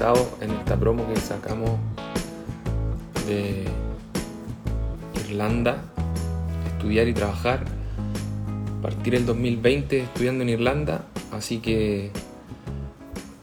[0.00, 1.70] en esta promo que sacamos
[3.28, 3.64] de
[5.24, 5.84] Irlanda,
[6.66, 7.64] estudiar y trabajar.
[8.82, 12.10] Partir el 2020 estudiando en Irlanda, así que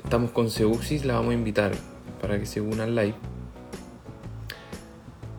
[0.04, 1.72] estamos con Seuxis, la vamos a invitar
[2.20, 3.16] para que se una al live.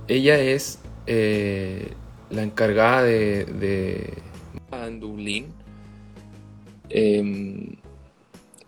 [0.09, 1.93] Ella es eh,
[2.31, 4.15] la encargada de, de
[4.73, 5.53] en Dublín.
[6.89, 7.82] Em,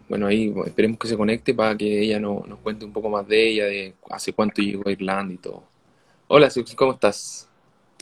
[0.09, 3.27] bueno, ahí esperemos que se conecte para que ella no- nos cuente un poco más
[3.27, 5.65] de ella, de hace cuánto llegó a Irlanda y todo.
[6.29, 7.49] Hola, ¿cómo estás?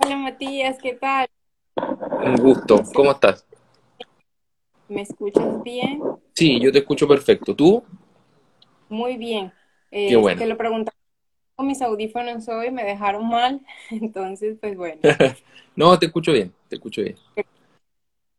[0.05, 1.27] Hola Matías, ¿qué tal?
[2.25, 2.83] Un gusto.
[2.95, 3.47] ¿Cómo estás?
[4.87, 6.01] ¿Me escuchas bien?
[6.35, 7.55] Sí, yo te escucho perfecto.
[7.55, 7.83] ¿Tú?
[8.89, 9.53] Muy bien.
[10.07, 10.39] Qué Eh, bueno.
[10.39, 10.97] te lo preguntaba
[11.57, 15.03] con mis audífonos hoy, me dejaron mal, entonces pues bueno.
[15.77, 17.17] No, te escucho bien, te escucho bien.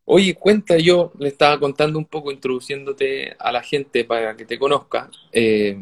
[0.05, 4.59] Oye, cuenta, yo le estaba contando un poco, introduciéndote a la gente para que te
[4.59, 5.09] conozca.
[5.31, 5.77] Eh,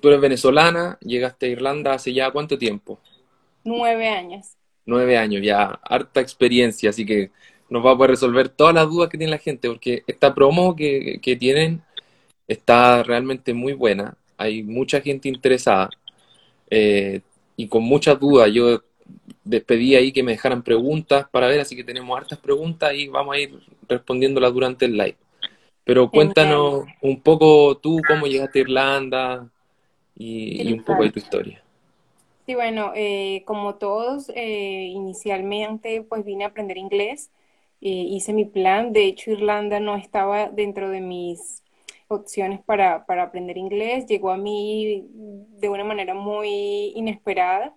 [0.00, 2.98] tú eres venezolana, llegaste a Irlanda hace ya cuánto tiempo?
[3.64, 4.56] Nueve años.
[4.86, 7.30] Nueve años, ya harta experiencia, así que
[7.68, 10.74] nos va a poder resolver todas las dudas que tiene la gente, porque esta promo
[10.74, 11.82] que, que tienen
[12.48, 14.16] está realmente muy buena.
[14.36, 15.90] Hay mucha gente interesada
[16.70, 17.20] eh,
[17.56, 18.50] y con muchas dudas.
[18.52, 18.82] Yo
[19.44, 23.08] les pedí ahí que me dejaran preguntas para ver, así que tenemos hartas preguntas y
[23.08, 25.16] vamos a ir respondiéndolas durante el live.
[25.84, 29.48] Pero cuéntanos un poco tú cómo llegaste a Irlanda
[30.16, 31.62] y, y un poco de tu historia.
[32.46, 37.30] Sí, bueno, eh, como todos, eh, inicialmente pues vine a aprender inglés,
[37.80, 41.62] eh, hice mi plan, de hecho Irlanda no estaba dentro de mis
[42.08, 47.74] opciones para, para aprender inglés, llegó a mí de una manera muy inesperada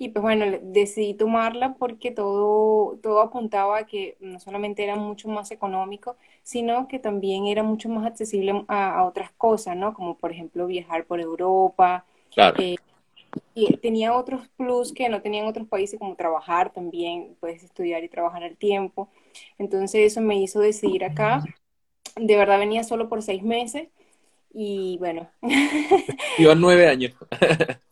[0.00, 5.28] y pues bueno, decidí tomarla porque todo, todo apuntaba a que no solamente era mucho
[5.28, 9.92] más económico, sino que también era mucho más accesible a, a otras cosas, ¿no?
[9.92, 12.06] Como por ejemplo viajar por Europa.
[12.30, 12.76] Claro, eh,
[13.54, 18.08] y tenía otros plus que no tenían otros países, como trabajar también, puedes estudiar y
[18.08, 19.10] trabajar al tiempo.
[19.58, 21.44] Entonces eso me hizo decidir acá.
[22.16, 23.88] De verdad venía solo por seis meses
[24.54, 25.28] y bueno,
[26.38, 27.12] llevan nueve años.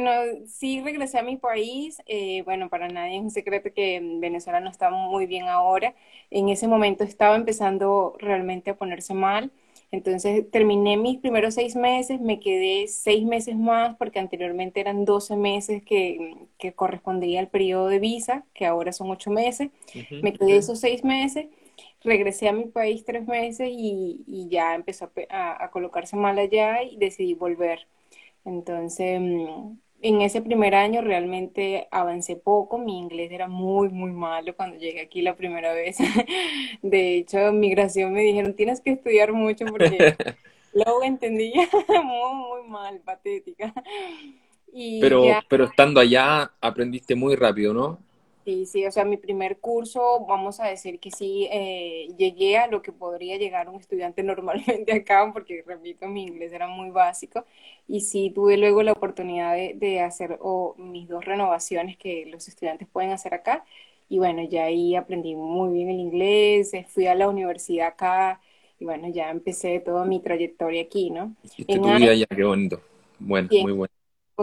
[0.00, 0.10] bueno,
[0.46, 1.98] sí regresé a mi país.
[2.06, 5.94] eh, bueno, para nadie es un secreto que Venezuela no está muy bien ahora.
[6.30, 9.52] En ese momento estaba empezando realmente a ponerse mal.
[9.90, 15.36] Entonces terminé mis primeros seis meses, me quedé seis meses más porque anteriormente eran 12
[15.36, 19.70] meses que, que correspondía al periodo de visa, que ahora son ocho meses.
[20.22, 21.46] Me quedé esos seis meses,
[22.02, 26.16] regresé a mi país tres meses y, y ya empezó a, pe- a- a colocarse
[26.16, 27.86] mal allá y decidí volver.
[28.44, 34.54] Entonces, mm, en ese primer año realmente avancé poco, mi inglés era muy, muy malo
[34.56, 35.96] cuando llegué aquí la primera vez.
[36.82, 40.16] De hecho, en migración me dijeron, tienes que estudiar mucho porque
[40.74, 43.72] luego entendía muy, muy mal, patética.
[44.72, 47.98] Y Pero, ya pero estando allá aprendiste muy rápido, ¿no?
[48.44, 52.66] Sí, sí, o sea, mi primer curso, vamos a decir que sí, eh, llegué a
[52.66, 57.44] lo que podría llegar un estudiante normalmente acá, porque repito, mi inglés era muy básico,
[57.86, 62.48] y sí tuve luego la oportunidad de, de hacer o, mis dos renovaciones que los
[62.48, 63.64] estudiantes pueden hacer acá,
[64.08, 68.40] y bueno, ya ahí aprendí muy bien el inglés, eh, fui a la universidad acá,
[68.80, 71.36] y bueno, ya empecé toda mi trayectoria aquí, ¿no?
[71.44, 72.80] Hiciste En tu vida allá, qué bonito.
[73.20, 73.92] Bueno, muy bueno.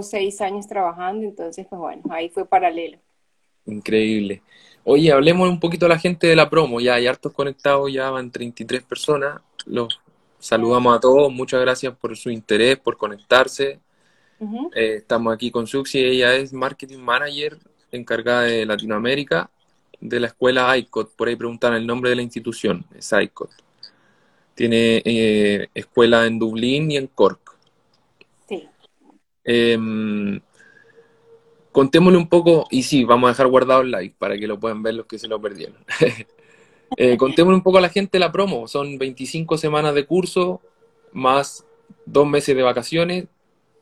[0.02, 2.98] seis años trabajando, entonces, pues bueno, ahí fue paralelo.
[3.70, 4.42] Increíble.
[4.84, 6.80] Oye, hablemos un poquito a la gente de la promo.
[6.80, 9.42] Ya hay hartos conectados, ya van 33 personas.
[9.66, 10.00] Los
[10.40, 11.32] saludamos a todos.
[11.32, 13.80] Muchas gracias por su interés, por conectarse.
[14.74, 16.00] Eh, estamos aquí con Suxi.
[16.00, 17.58] Ella es Marketing Manager
[17.92, 19.50] encargada de Latinoamérica
[20.00, 21.16] de la escuela ICOT.
[21.16, 22.86] Por ahí preguntan el nombre de la institución.
[22.96, 23.52] Es ICOT.
[24.56, 27.58] Tiene eh, escuela en Dublín y en Cork.
[28.48, 28.68] Sí.
[29.44, 30.40] Em,
[31.72, 34.84] contémosle un poco, y sí, vamos a dejar guardado el like para que lo puedan
[34.84, 35.78] ver los que se lo perdieron.
[36.98, 38.68] Eh, contémosle un poco a la gente la promo.
[38.68, 40.60] Son 25 semanas de curso
[41.12, 41.64] más
[42.04, 43.26] dos meses de vacaciones.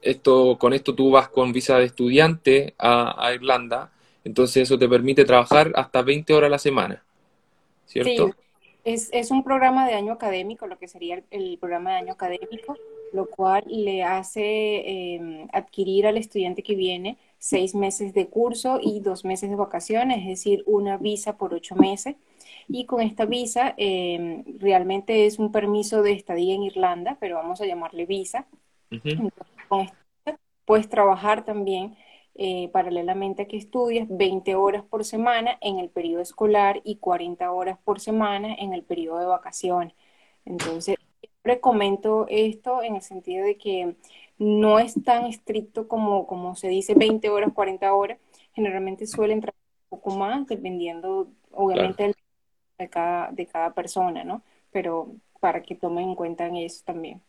[0.01, 3.93] Esto, con esto tú vas con visa de estudiante a, Irlanda.
[4.25, 7.01] Entonces eso te permite trabajar hasta 20 horas a la semana,
[7.85, 8.35] Sí, ¿cierto?
[8.87, 12.77] es, es un programa de año académico, lo que sería el, programa de año académico,
[13.11, 18.99] lo cual le hace eh, adquirir al estudiante que viene seis meses de curso y
[18.99, 22.15] dos meses de vacaciones, es decir, una visa por ocho meses.
[22.67, 27.61] Y con esta visa eh, realmente es un permiso de estadía en Irlanda, pero vamos
[27.61, 28.47] a llamarle visa.
[28.91, 29.09] Ujú.
[29.09, 30.07] Entonces, con esta
[30.67, 31.95] puedes trabajar también
[32.35, 37.49] eh, paralelamente a que estudias 20 horas por semana en el periodo escolar y 40
[37.51, 39.95] horas por semana en el periodo de vacaciones.
[40.45, 43.95] Entonces, siempre comento esto en el sentido de que
[44.39, 48.19] no es tan estricto como, como se dice 20 horas, 40 horas.
[48.53, 52.13] Generalmente suelen trabajar un poco más, dependiendo, obviamente,
[52.77, 54.43] de, cada, de cada persona, ¿no?
[54.71, 57.21] Pero para que tomen en cuenta eso también.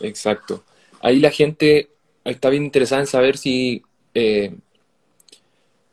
[0.00, 0.62] Exacto.
[1.00, 1.90] Ahí la gente
[2.24, 3.82] está bien interesada en saber si
[4.14, 4.54] eh,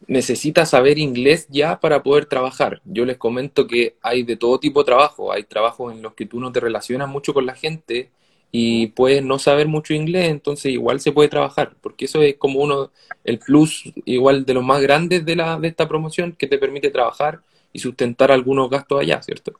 [0.07, 2.81] necesita saber inglés ya para poder trabajar.
[2.85, 5.31] Yo les comento que hay de todo tipo de trabajo.
[5.31, 8.09] Hay trabajos en los que tú no te relacionas mucho con la gente
[8.57, 12.61] y puedes no saber mucho inglés, entonces igual se puede trabajar, porque eso es como
[12.61, 12.89] uno,
[13.25, 16.89] el plus igual de los más grandes de, la, de esta promoción que te permite
[16.89, 17.41] trabajar
[17.73, 19.59] y sustentar algunos gastos allá, ¿cierto?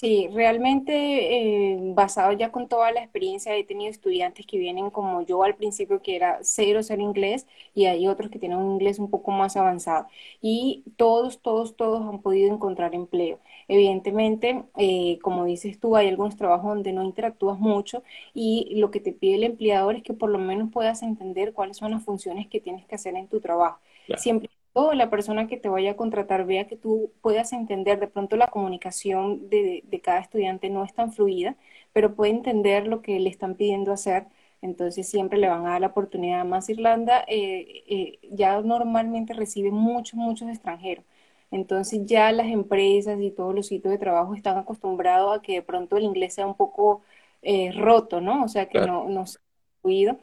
[0.00, 5.22] Sí, realmente eh, basado ya con toda la experiencia, he tenido estudiantes que vienen como
[5.22, 9.00] yo al principio, que era cero ser inglés, y hay otros que tienen un inglés
[9.00, 10.06] un poco más avanzado.
[10.40, 13.40] Y todos, todos, todos han podido encontrar empleo.
[13.66, 19.00] Evidentemente, eh, como dices tú, hay algunos trabajos donde no interactúas mucho y lo que
[19.00, 22.46] te pide el empleador es que por lo menos puedas entender cuáles son las funciones
[22.46, 23.80] que tienes que hacer en tu trabajo.
[24.14, 28.06] Siempre o la persona que te vaya a contratar vea que tú puedas entender, de
[28.08, 31.56] pronto la comunicación de, cada estudiante no es tan fluida,
[31.92, 34.26] pero puede entender lo que le están pidiendo hacer,
[34.62, 36.44] entonces siempre le van a dar la oportunidad.
[36.44, 41.04] Más Irlanda eh, eh, ya normalmente recibe muchos, muchos extranjeros.
[41.50, 45.62] Entonces ya las empresas y todos los sitios de trabajo están acostumbrados a que de
[45.62, 47.02] pronto el inglés sea un poco
[47.42, 48.44] eh, roto, ¿no?
[48.44, 49.40] O sea, que no, no sea
[49.80, 50.18] fluido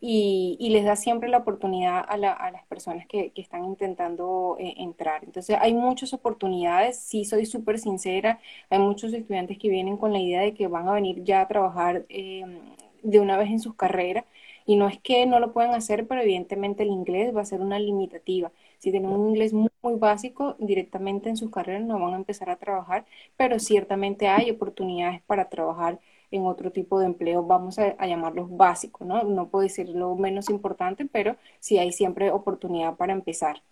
[0.00, 5.24] y, les da siempre la oportunidad a, las personas que, están intentando eh, entrar.
[5.24, 10.20] Entonces hay muchas oportunidades, sí soy súper sincera, hay muchos estudiantes que vienen con la
[10.20, 12.44] idea de que van a venir ya a trabajar eh,
[13.02, 14.24] de una vez en sus carreras
[14.66, 17.60] y no es que no lo puedan hacer, pero evidentemente el inglés va a ser
[17.60, 18.52] una limitativa.
[18.78, 22.56] Si tienen un inglés muy básico, directamente en sus carreras no van a empezar a
[22.56, 23.04] trabajar,
[23.36, 26.00] pero ciertamente hay oportunidades para trabajar
[26.30, 29.22] en otro tipo de empleo, vamos a, llamarlos básicos, ¿no?
[29.24, 33.62] No puedo decir lo menos importante, pero sí hay siempre oportunidad para empezar.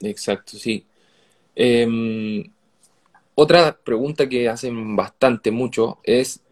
[0.00, 0.84] Exacto, sí.
[1.54, 2.44] Em,
[3.34, 6.42] otra pregunta que hacen bastante mucho es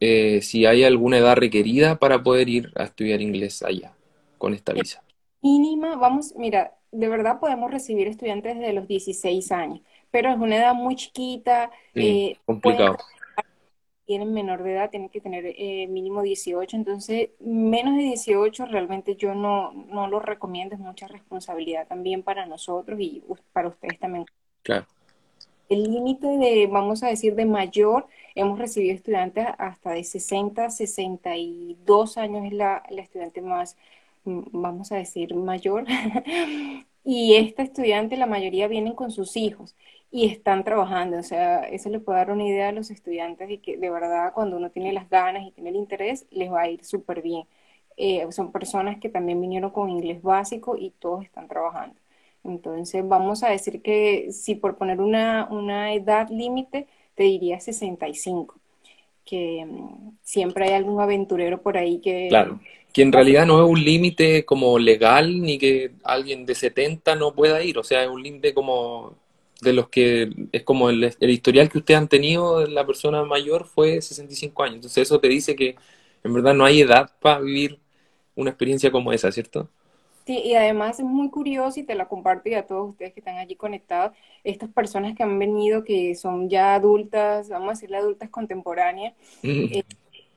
[0.00, 3.94] eh, si hay alguna edad requerida para poder ir a estudiar inglés allá
[4.36, 5.02] con esta visa.
[5.40, 9.80] Mínima, vamos, mira, de verdad podemos recibir estudiantes desde los 16 años,
[10.10, 11.70] pero es una edad muy chiquita.
[11.94, 12.98] Eh, complicado
[14.06, 19.16] tienen menor de edad tienen que tener eh, mínimo 18, entonces menos de 18 realmente
[19.16, 23.22] yo no, no lo recomiendo, es mucha responsabilidad también para nosotros y
[23.52, 24.26] para ustedes también.
[24.62, 24.86] Claro.
[25.68, 32.18] El límite de, vamos a decir, de mayor, hemos recibido estudiantes hasta de 60, 62
[32.18, 33.76] años es la, la estudiante más,
[34.24, 35.86] mm, vamos a decir, mayor.
[37.04, 39.76] y esta estudiante, la mayoría vienen con sus hijos
[40.10, 41.18] y están trabajando.
[41.18, 44.32] O sea, eso le puede dar una idea a los estudiantes y que de verdad
[44.34, 47.46] cuando uno tiene las ganas y tiene el interés, les va a ir súper bien.
[47.96, 51.96] Eh, son personas que también vinieron con inglés básico y todos están trabajando.
[52.44, 58.56] Entonces, vamos a decir que si por poner una, una edad límite, te diría 65,
[59.24, 62.28] que mm, siempre hay algún aventurero por ahí que...
[62.28, 62.60] Claro,
[62.94, 67.34] que en realidad no es un límite como legal, ni que alguien de 70 no
[67.34, 69.16] pueda ir, o sea, es un límite como
[69.60, 73.66] de los que es como el, historial que ustedes han tenido de la persona mayor
[73.66, 74.76] fue 65 años.
[74.76, 75.74] Entonces eso te dice que
[76.22, 77.80] en verdad no hay edad para vivir
[78.36, 79.68] una experiencia como esa, ¿cierto?
[80.24, 83.20] Sí, y además es muy curioso y te la comparto y a todos ustedes que
[83.20, 87.96] están allí conectados, estas personas que han venido, que son ya adultas, vamos a decirle
[87.96, 89.82] adultas contemporáneas, eh,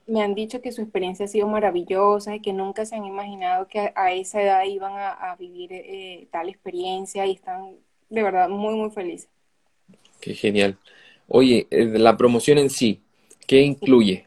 [0.07, 3.67] me han dicho que su experiencia ha sido maravillosa y que nunca se han imaginado
[3.67, 7.75] que a, esa edad iban a, vivir eh, tal experiencia y están
[8.09, 9.27] de verdad muy, muy feliz.
[10.21, 10.77] Qué genial.
[11.27, 13.01] Oye, eh, la promoción en sí,
[13.45, 14.25] ¿qué incluye?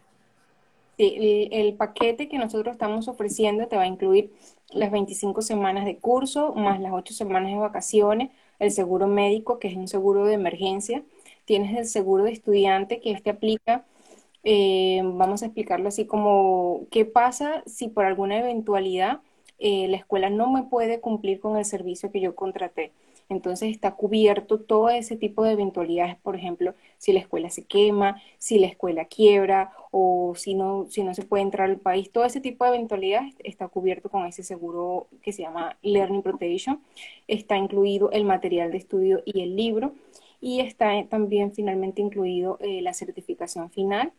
[0.98, 4.32] Sí, el, paquete que nosotros estamos ofreciendo te va a incluir
[4.70, 9.68] las 25 semanas de curso, más las 8 semanas de vacaciones, el seguro médico, que
[9.68, 11.02] es un seguro de emergencia,
[11.46, 13.86] tienes el seguro de estudiante, que este aplica,
[14.44, 19.20] eh, vamos a explicarlo así como, ¿qué pasa si por alguna eventualidad
[19.58, 22.92] eh, la escuela no me puede cumplir con el servicio que yo contraté?
[23.30, 28.20] Entonces está cubierto todo ese tipo de eventualidades, por ejemplo, si la escuela se quema,
[28.38, 32.24] si la escuela quiebra o si no, si no se puede entrar al país, todo
[32.24, 36.80] ese tipo de eventualidades está cubierto con ese seguro que se llama Learning Protection.
[37.28, 39.92] Está incluido el material de estudio y el libro
[40.40, 44.12] y está también finalmente incluido eh, la certificación final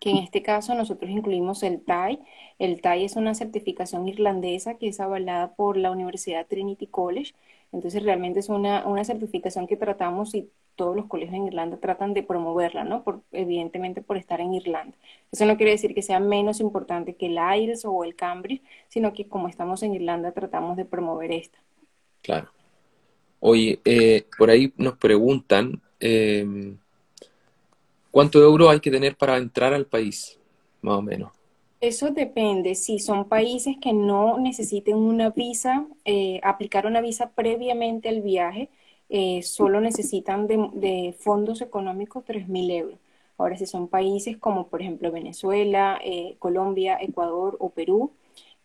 [0.00, 2.20] que en este caso nosotros incluimos el TAI.
[2.58, 7.34] El TAI es una certificación irlandesa que es avalada por la Universidad Trinity College.
[7.72, 12.14] Entonces realmente es una, una certificación que tratamos y todos los colegios en Irlanda tratan
[12.14, 13.02] de promoverla, ¿no?
[13.04, 14.96] Por, evidentemente por estar en Irlanda.
[15.30, 19.12] Eso no quiere decir que sea menos importante que el IELTS o el Cambridge, sino
[19.12, 21.58] que como estamos en Irlanda tratamos de promover esta.
[22.22, 22.48] Claro.
[23.40, 26.76] Oye, eh, por ahí nos preguntan, eh,
[28.14, 30.38] ¿cuánto euro hay que tener para entrar al país?
[30.80, 31.32] Más o menos.
[31.80, 32.76] Eso depende.
[32.76, 38.70] Si son países que no necesiten una visa, eh, aplicar una visa previamente al viaje,
[39.08, 42.98] eh, solo necesitan de, fondos económicos 3.000 euros.
[43.36, 48.12] Ahora, si son países como por ejemplo Venezuela, eh, Colombia, Ecuador o Perú,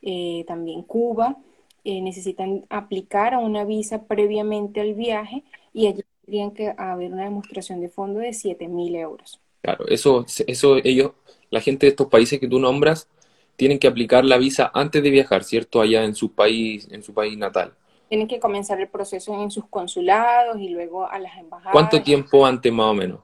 [0.03, 1.37] eh, también Cuba,
[1.83, 7.81] necesitan aplicar a una visa previamente al viaje y allí tendrían que haber una demostración
[7.81, 9.39] de fondo de 7.000 euros.
[9.63, 11.13] Claro, eso, eso ellos,
[11.49, 13.07] la gente de estos países que tú nombras,
[13.55, 15.81] tienen que aplicar la visa antes de viajar, ¿cierto?
[15.81, 17.73] Allá en su país, en su país natal
[18.09, 21.71] tienen que comenzar el proceso en sus consulados y luego a las embajadas.
[21.71, 23.19] ¿Cuánto tiempo antes más o menos?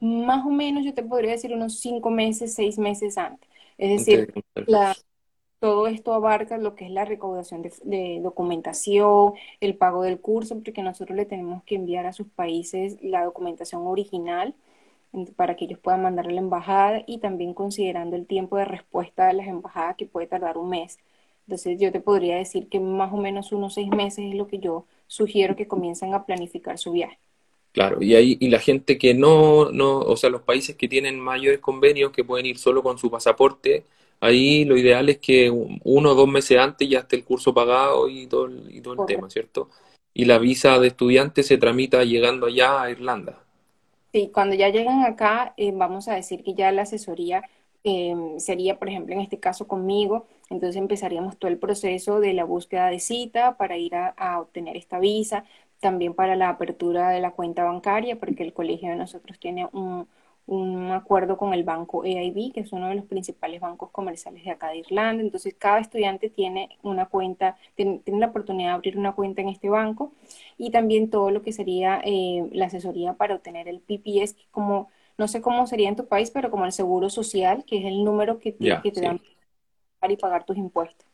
[0.00, 3.48] Más o menos yo te podría decir unos cinco meses, seis meses antes.
[3.76, 4.32] Es decir,
[5.62, 10.82] todo esto abarca lo que es la recaudación de, documentación, el pago del curso, porque
[10.82, 14.56] nosotros le tenemos que enviar a sus países la documentación original
[15.36, 19.28] para que ellos puedan mandar a la embajada y también considerando el tiempo de respuesta
[19.28, 20.98] de las embajadas que puede tardar un mes.
[21.46, 24.58] Entonces yo te podría decir que más o menos unos seis meses es lo que
[24.58, 27.20] yo sugiero que comiencen a planificar su viaje.
[27.70, 31.20] Claro, y ahí y la gente que no, no, o sea, los países que tienen
[31.20, 33.84] mayores convenios que pueden ir solo con su pasaporte,
[34.22, 38.08] ahí lo ideal es que uno o dos meses antes ya esté el curso pagado
[38.08, 39.68] y todo, y todo el tema, ¿cierto?
[40.14, 43.38] Y la visa de estudiante se tramita llegando allá a Irlanda.
[44.12, 47.42] Sí, cuando ya llegan acá, eh, vamos a decir que ya la asesoría
[47.84, 52.44] Em, sería, por ejemplo, en este caso conmigo, entonces empezaríamos todo el proceso de la
[52.44, 55.44] búsqueda de cita para ir a, obtener esta visa,
[55.80, 60.06] también para la apertura de la cuenta bancaria, porque el colegio de nosotros tiene un,
[60.92, 64.68] acuerdo con el banco EIB, que es uno de los principales bancos comerciales de acá
[64.68, 65.22] de Irlanda.
[65.22, 69.68] Entonces, cada estudiante tiene una cuenta, tiene, la oportunidad de abrir una cuenta en este
[69.68, 70.12] banco
[70.58, 74.88] y también todo lo que sería eh, la asesoría para obtener el PPS, que como
[75.18, 78.02] no sé cómo sería en tu país, pero como el seguro social, que es el
[78.02, 79.20] número que, te dan
[79.98, 81.06] para pagar tus impuestos.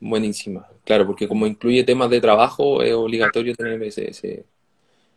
[0.00, 4.44] Buenísima, claro, porque como incluye temas de trabajo, es obligatorio tener ese...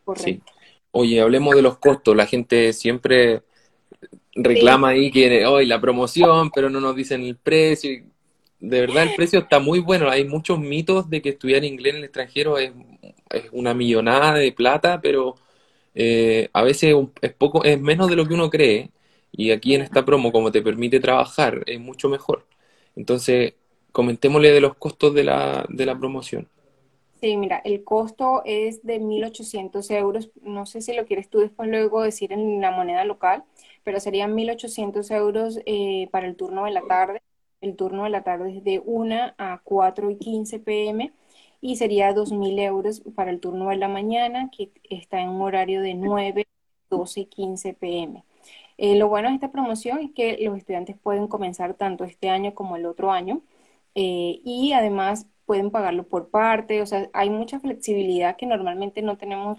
[0.04, 0.52] Correcto.
[0.92, 2.16] Oye, hablemos de los costos.
[2.16, 3.42] La gente siempre
[4.34, 8.02] reclama ahí que hoy la promoción, pero no nos dicen el precio.
[8.60, 10.08] De verdad, el precio está muy bueno.
[10.08, 12.72] Hay muchos mitos de que estudiar inglés en el extranjero es,
[13.30, 15.34] es una millonada de plata, pero
[15.94, 18.90] eh, a veces es poco, es menos de lo que uno cree,
[19.32, 22.46] y aquí en esta promo, como te permite trabajar, es mucho mejor.
[22.96, 23.54] Entonces,
[23.92, 26.48] comentémosle de los costos de la, de la promoción.
[27.22, 30.30] Sí, mira, el costo es de 1.800 euros.
[30.42, 33.44] No sé si lo quieres tú después luego decir en la moneda local,
[33.84, 37.22] pero serían 1.800 euros eh, para el turno de la tarde.
[37.60, 41.12] El turno de la tarde es de 1 a 4 y 15 pm
[41.60, 45.80] y sería 2.000 euros para el turno de la mañana, que está en un horario
[45.80, 46.48] de 9,
[46.90, 48.24] 12 y 15 pm.
[48.78, 52.52] Eh, lo bueno de esta promoción es que los estudiantes pueden comenzar tanto este año
[52.54, 53.42] como el otro año
[53.94, 59.16] eh, y además pueden pagarlo por parte, o sea, hay mucha flexibilidad que normalmente no
[59.18, 59.58] tenemos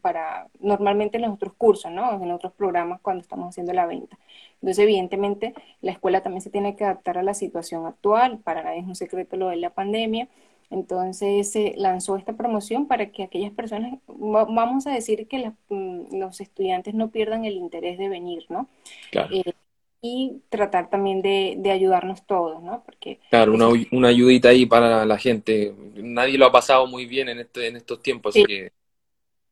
[0.00, 2.22] para, normalmente en los otros cursos, ¿no?
[2.22, 4.18] En otros programas cuando estamos haciendo la venta.
[4.54, 8.80] Entonces, evidentemente, la escuela también se tiene que adaptar a la situación actual, para nadie
[8.80, 10.28] es un secreto lo de la pandemia,
[10.70, 16.40] entonces se lanzó esta promoción para que aquellas personas, vamos a decir que mm, los
[16.40, 18.68] estudiantes no pierdan el interés de venir, ¿no?
[19.10, 19.34] Claro.
[19.34, 19.52] Eh,
[20.00, 22.82] y tratar también de, ayudarnos todos, ¿no?
[22.84, 25.74] Porque claro, una, una, ayudita ahí para la gente.
[25.96, 28.40] Nadie lo ha pasado muy bien en, este, en estos tiempos, sí.
[28.40, 28.72] así que...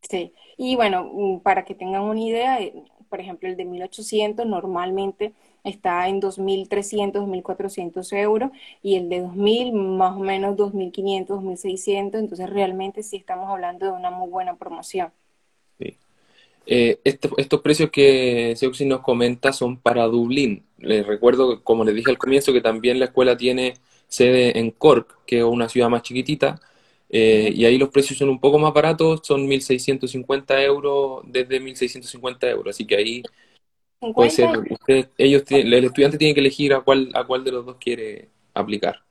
[0.08, 2.72] Sí, y bueno, mm, para que tengan una idea, eh,
[3.08, 5.32] por ejemplo, el de 1800 normalmente
[5.64, 8.50] está en 2.300, 2.400 euros
[8.82, 13.92] y el de 2.000 más o menos 2.500, 2.600, entonces realmente sí estamos hablando de
[13.92, 15.10] una muy buena promoción.
[16.66, 20.64] Eh, estos precios que Seuxi nos comenta son para Dublín.
[20.78, 23.74] Les recuerdo, como les dije al comienzo, que también la escuela tiene
[24.08, 26.60] sede en Cork, que es una ciudad más chiquitita,
[27.08, 32.50] eh, y ahí los precios son un poco más baratos, son 1.650 euros desde 1.650
[32.50, 33.22] euros, así que ahí
[33.98, 34.48] Puede ser,
[35.18, 39.05] ellos el estudiante tiene que elegir a cuál, a cuál de los dos quiere aplicar.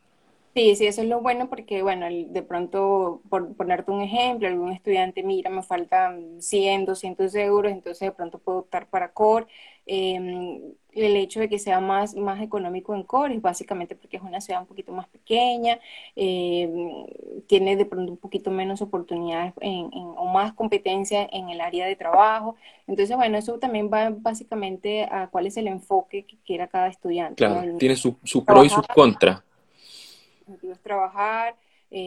[0.55, 4.47] Sí, sí, eso es lo bueno porque, bueno, el- de pronto, por ponerte un ejemplo,
[4.47, 9.47] algún estudiante, mira, me faltan 100, 200 euros, entonces de pronto puedo optar para Core.
[9.85, 10.15] Eh,
[10.93, 14.39] el hecho de que sea más, más económico en Core es básicamente porque es una
[14.39, 15.77] ciudad un poquito más pequeña,
[16.15, 16.69] eh,
[17.47, 21.85] tiene de pronto un poquito menos oportunidades en, en- o más competencia en el área
[21.85, 22.55] de trabajo.
[22.87, 27.35] Entonces, bueno, eso también va básicamente a cuál es el enfoque que quiera cada estudiante.
[27.45, 29.43] Claro, tiene su- sus pros y sus contras.
[30.47, 31.55] Objetivo es trabajar
[31.91, 31.99] eh,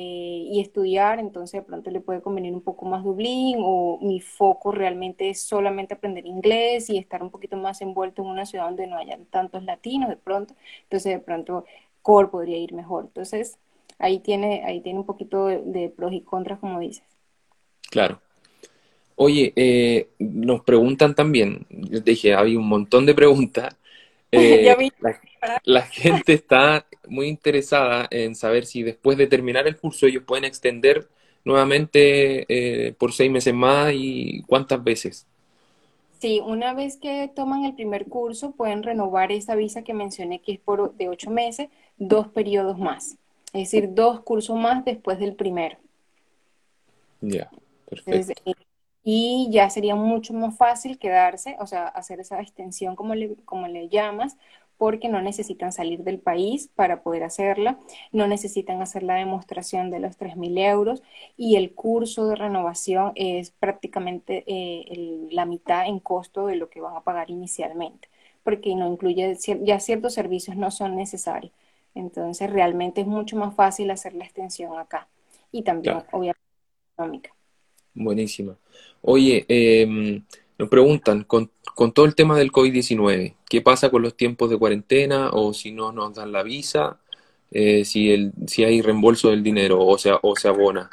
[0.50, 4.72] y estudiar, entonces de pronto le puede convenir un poco más Dublín o mi foco
[4.72, 8.86] realmente es solamente aprender inglés y estar un poquito más envuelto en una ciudad donde
[8.86, 10.54] no hayan tantos latinos de pronto,
[10.84, 11.64] entonces de pronto
[12.02, 13.04] Core podría ir mejor.
[13.06, 13.58] Entonces
[13.98, 17.04] ahí tiene, ahí tiene un poquito de, de pros y contras, como dices.
[17.90, 18.20] Claro.
[19.16, 23.76] Oye, eh, nos preguntan también, yo te dije, había un montón de preguntas.
[24.64, 24.90] Ya Eh, vi.
[25.00, 25.20] la,
[25.64, 30.44] la gente está muy interesada en saber si después de terminar el curso ellos pueden
[30.44, 31.08] extender
[31.44, 32.46] nuevamente
[32.88, 35.26] eh, por seis meses más y cuántas veces.
[36.20, 40.52] Sí, una vez que toman el primer curso, pueden renovar esa visa que mencioné que
[40.52, 43.16] es por de ocho meses, dos periodos más,
[43.54, 45.78] es decir, dos cursos más después del primero.
[47.20, 47.52] Ya,
[48.04, 48.42] Entonces, perfecto.
[48.44, 48.54] eh,
[49.04, 53.68] y ya sería mucho más fácil quedarse, o sea, hacer esa extensión como le, como
[53.68, 54.36] le llamas,
[54.78, 57.78] porque no necesitan salir del país para poder hacerla,
[58.12, 61.02] no necesitan hacer la demostración de los 3.000 euros
[61.36, 66.70] y el curso de renovación es prácticamente eh, el- la mitad en costo de lo
[66.70, 68.08] que van a pagar inicialmente,
[68.44, 71.52] porque no incluye, ya ciertos servicios no son necesarios.
[71.94, 75.08] Entonces, realmente es mucho más fácil hacer la extensión acá
[75.52, 76.08] y también, Claro.
[76.12, 76.40] obviamente,
[76.94, 77.30] económica.
[77.94, 78.56] Buenísima.
[79.02, 80.22] Oye, em,
[80.58, 84.58] nos preguntan, con, con todo el tema del COVID-19, ¿qué pasa con los tiempos de
[84.58, 86.98] cuarentena o si no nos dan la visa?
[87.50, 90.90] Eh, si el, si hay reembolso del dinero o sea, o se abona.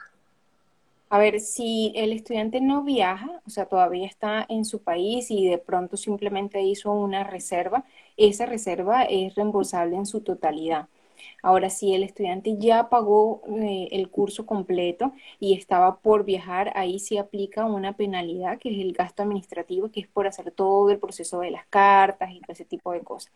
[1.10, 5.48] A ver, si el estudiante no viaja, o sea, todavía está en su país y
[5.48, 7.86] de pronto simplemente hizo una reserva,
[8.18, 10.88] esa reserva es reembolsable en su totalidad.
[11.44, 17.00] Ahora, si el estudiante ya pagó eh, el curso completo y estaba por viajar, ahí
[17.00, 21.00] sí aplica una penalidad, que es el gasto administrativo, que es por hacer todo el
[21.00, 23.32] proceso de las cartas y todo ese tipo de cosas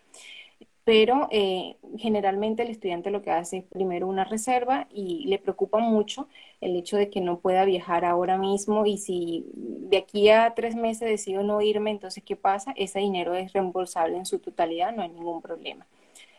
[0.90, 5.78] pero eh, generalmente el estudiante lo que hace es primero una reserva y le preocupa
[5.78, 6.28] mucho
[6.62, 10.76] el hecho de que no pueda viajar ahora mismo y si de aquí a tres
[10.76, 12.74] meses decido no irme, entonces ¿qué pasa?
[12.76, 15.86] Ese dinero es reembolsable en su totalidad, no hay ningún problema.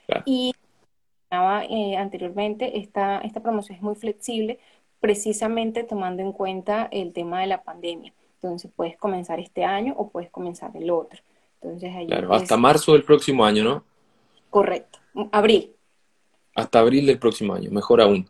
[0.07, 0.55] Claro, Y
[1.31, 4.59] eh, anteriormente, esta, esta promoción es muy flexible
[5.01, 8.13] precisamente tomando en cuenta el tema de la pandemia.
[8.35, 11.21] Entonces puedes comenzar este año o puedes comenzar el otro.
[11.63, 12.33] Entonces allí claro.
[12.33, 13.85] Hasta es marzo del próximo año, ¿no?
[14.51, 14.99] correcto.
[15.33, 15.73] Abril.
[16.55, 18.29] Hasta abril del próximo año, mejor aún.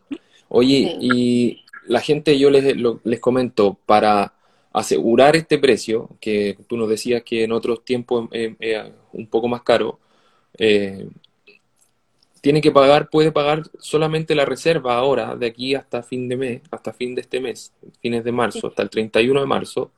[0.49, 1.07] Oye, Sí.
[1.13, 4.33] y la gente, yo les, lo- les comento, para
[4.73, 9.47] asegurar este precio, que tú nos decías que en otros tiempos eh, eh, un poco
[9.47, 9.99] más caro,
[10.57, 11.09] eh,
[12.41, 16.61] tiene que pagar, puede pagar solamente la reserva ahora, de aquí hasta fin de mes,
[16.71, 19.91] hasta fin de este mes, fines de Sí, marzo, hasta el 31 de marzo.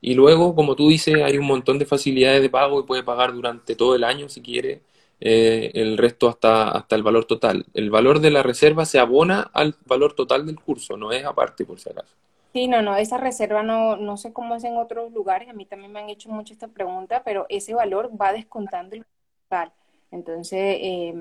[0.00, 3.32] Y luego, como tú dices, hay un montón de facilidades de pago y puede pagar
[3.34, 4.82] durante todo el año si quiere,
[5.20, 7.66] eh, el resto hasta, hasta el valor total.
[7.74, 11.64] El valor de la reserva se abona al valor total del curso, no es aparte
[11.64, 12.14] por si acaso.
[12.54, 15.64] Sí, no, no, esa reserva no, no sé cómo es en otros lugares, a mí
[15.64, 19.06] también me han hecho mucho esta pregunta, pero ese valor va descontando el
[19.48, 19.72] total.
[20.12, 21.14] Entonces, eh,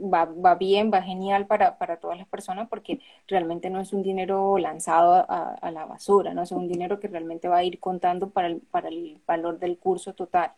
[0.00, 4.02] va, va bien, va genial para, para todas las personas porque realmente no es un
[4.02, 7.80] dinero lanzado a, a la basura, no es un dinero que realmente va a ir
[7.80, 10.52] contando para el, para el valor del curso total.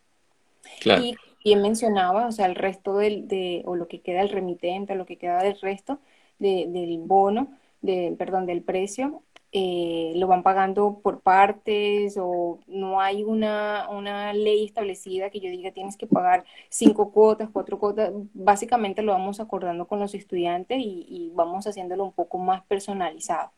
[0.81, 4.31] Claro, Y bien mencionaba, o sea, el resto del, de, o lo que queda del
[4.31, 6.01] remitente, lo que queda del resto
[6.39, 13.01] de- del bono, de, perdón, del precio, eh, lo van pagando por partes o no
[13.01, 18.13] hay una, una ley establecida que yo diga tienes que pagar cinco cuotas, cuatro cuotas.
[18.35, 23.51] Básicamente lo vamos acordando con los estudiantes y, y vamos haciéndolo un poco más personalizado.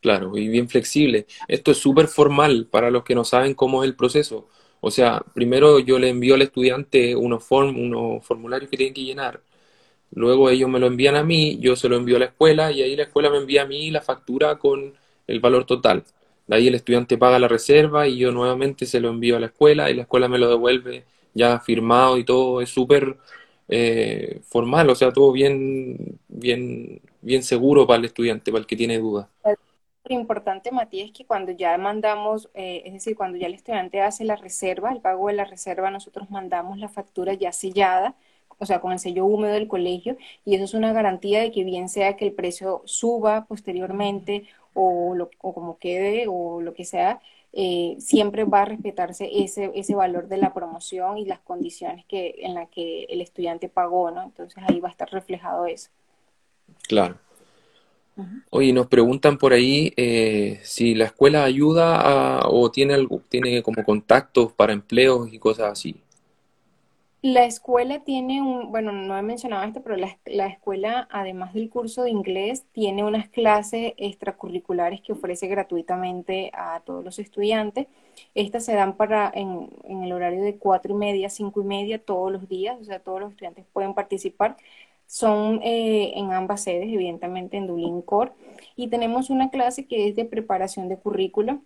[0.00, 1.26] claro, y bien flexible.
[1.48, 4.48] Esto es súper formal para los que no saben cómo es el proceso.
[4.80, 9.02] O sea, primero yo le envío al estudiante unos form, unos formularios que tienen que
[9.04, 9.42] llenar.
[10.12, 12.82] Luego ellos me lo envían a mí, yo se lo envío a la escuela y
[12.82, 14.94] ahí la escuela me envía a mí la factura con
[15.28, 16.04] el valor total.
[16.46, 19.46] De ahí el estudiante paga la reserva y yo nuevamente se lo envío a la
[19.46, 22.60] escuela y la escuela me lo devuelve ya firmado y todo.
[22.60, 23.18] Es súper
[23.68, 28.76] eh, formal, o sea, todo bien, bien, bien seguro para el estudiante, para el que
[28.76, 29.28] tiene dudas.
[30.04, 34.00] Lo importante, Matías, es que cuando ya mandamos, eh, es decir, cuando ya el estudiante
[34.00, 38.16] hace la reserva, el pago de la reserva, nosotros mandamos la factura ya sellada
[38.58, 41.64] o sea, con el sello húmedo del colegio, y eso es una garantía de que
[41.64, 44.46] bien sea que el precio suba posteriormente
[44.80, 47.20] o, lo, o como quede o lo que sea,
[47.52, 52.36] eh, siempre va a respetarse ese, ese valor de la promoción y las condiciones que,
[52.38, 54.22] en las que el estudiante pagó, ¿no?
[54.22, 55.88] Entonces ahí va a estar reflejado eso.
[56.86, 57.16] Claro.
[58.50, 63.84] Oye, nos preguntan por ahí eh, si la escuela ayuda o tiene algo, tiene como
[63.84, 66.00] contactos para empleos y cosas así.
[67.20, 71.68] La escuela tiene un, bueno, no he mencionado esto, pero la, la, escuela, además del
[71.68, 77.88] curso de inglés, tiene unas clases extracurriculares que ofrece gratuitamente a todos los estudiantes.
[78.36, 81.98] Estas se dan para en, en el horario de cuatro y media, cinco y media
[82.04, 84.56] todos los días, o sea, todos los estudiantes pueden participar.
[85.06, 88.32] Son eh, en ambas sedes, evidentemente en Dublín Core.
[88.76, 91.62] Y tenemos una clase que es de preparación de currículo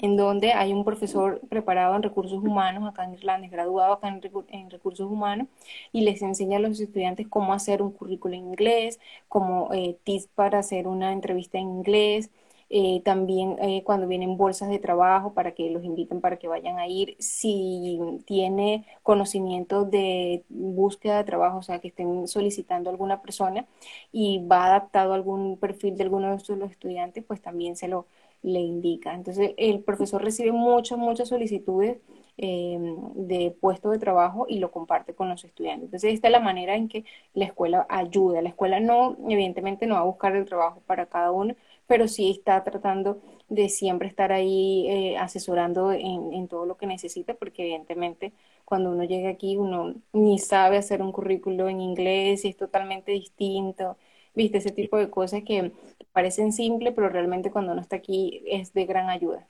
[0.00, 4.70] en donde hay un profesor preparado en recursos humanos acá en Irlanda, graduado acá en,
[4.70, 5.48] recursos humanos,
[5.92, 9.98] y les enseña a los estudiantes cómo hacer un currículo en inglés, como eh,
[10.34, 12.30] para hacer una entrevista en inglés,
[12.68, 16.78] eh, también eh, cuando vienen bolsas de trabajo para que los inviten para que vayan
[16.78, 22.92] a ir, si tiene conocimiento de búsqueda de trabajo, o sea, que estén solicitando a
[22.92, 23.66] alguna persona
[24.10, 28.06] y va adaptado a algún perfil de alguno de los estudiantes, pues también se lo
[28.46, 29.12] le indica.
[29.14, 31.98] Entonces, el profesor recibe muchas, muchas solicitudes
[32.38, 32.78] eh,
[33.16, 35.86] de puesto de trabajo y lo comparte con los estudiantes.
[35.86, 37.04] Entonces, esta es la manera en que
[37.34, 38.42] la escuela ayuda.
[38.42, 41.56] La escuela no, evidentemente, no va a buscar el trabajo para cada uno,
[41.88, 46.86] pero sí está tratando de siempre estar ahí eh, asesorando en, en, todo lo que
[46.86, 48.32] necesita, porque evidentemente
[48.64, 53.12] cuando uno llega aquí uno ni sabe hacer un currículo en inglés y es totalmente
[53.12, 53.96] distinto
[54.36, 55.72] viste, ese tipo de cosas que
[56.12, 59.46] parecen simples, pero realmente cuando uno está aquí es de gran ayuda.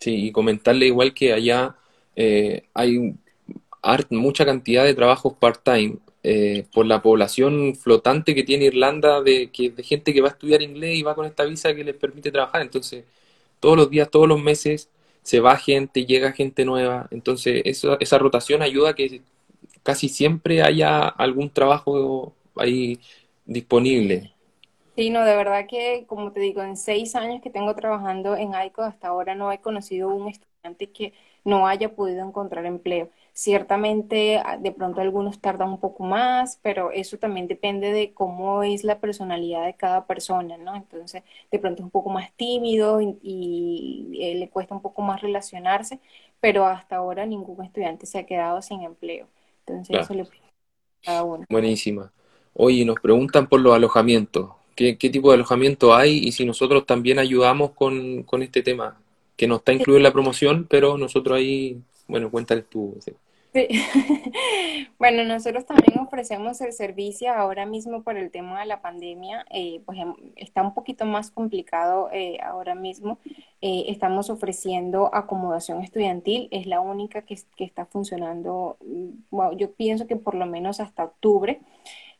[0.00, 1.76] Sí, y comentarle igual que allá
[2.16, 3.14] eh, hay
[4.10, 9.70] mucha cantidad de trabajos part-time eh, por la población flotante que tiene Irlanda de, que,
[9.70, 12.32] de gente que va a estudiar inglés y va con esta visa que les permite
[12.32, 12.62] trabajar.
[12.62, 13.04] Entonces,
[13.60, 14.88] todos los días, todos los meses,
[15.22, 17.08] se va gente, llega gente nueva.
[17.10, 19.20] Entonces, eso, esa rotación ayuda a que
[19.82, 22.98] casi siempre haya algún trabajo ahí
[23.46, 24.34] disponible.
[24.96, 28.54] Sí, no, de verdad que, como te digo, en seis años que tengo trabajando en
[28.54, 33.10] AICO, hasta ahora no he conocido un estudiante que no haya podido encontrar empleo.
[33.32, 38.84] Ciertamente, de pronto algunos tardan un poco más, pero eso también depende de cómo es
[38.84, 40.76] la personalidad de cada persona, ¿no?
[40.76, 45.20] Entonces, de pronto es un poco más tímido y, eh, le cuesta un poco más
[45.22, 45.98] relacionarse,
[46.40, 49.26] pero hasta ahora ningún estudiante se ha quedado sin empleo.
[49.66, 50.26] Entonces, eso le a
[51.04, 51.44] cada uno.
[51.50, 52.12] Buenísima.
[52.54, 54.50] Oye, nos preguntan por los alojamientos.
[54.76, 56.18] ¿Qué, tipo de alojamiento hay?
[56.18, 58.98] Y si nosotros también ayudamos con, con este tema,
[59.36, 62.96] que no está incluido en la promoción, pero nosotros ahí, bueno, cuéntales tú.
[63.00, 63.12] Sí.
[64.98, 69.80] bueno, nosotros también ofrecemos el servicio ahora mismo por el tema de la pandemia, eh,
[69.86, 73.18] pues em, está un poquito más complicado eh, ahora mismo.
[73.60, 80.08] Eh, estamos ofreciendo acomodación estudiantil, es la única que, que está funcionando, mm, yo pienso
[80.08, 81.60] que por lo menos hasta octubre.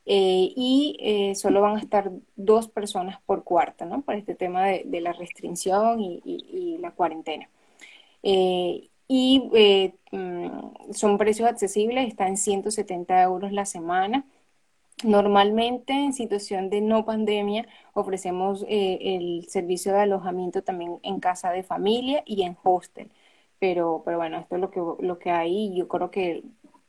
[0.07, 4.01] Eh, y eh, solo van a estar dos personas por cuarto, ¿no?
[4.03, 7.49] Por este tema de, la restricción y, la cuarentena.
[8.23, 9.51] Eh, y
[10.11, 14.25] mm, son precios accesibles, están en 170 euros la semana.
[15.03, 21.63] Normalmente en situación de no pandemia ofrecemos el servicio de alojamiento también en casa de
[21.63, 23.11] familia y en hostel.
[23.59, 25.75] Pero, pero bueno, esto es lo que, lo que hay.
[25.75, 26.43] Yo creo que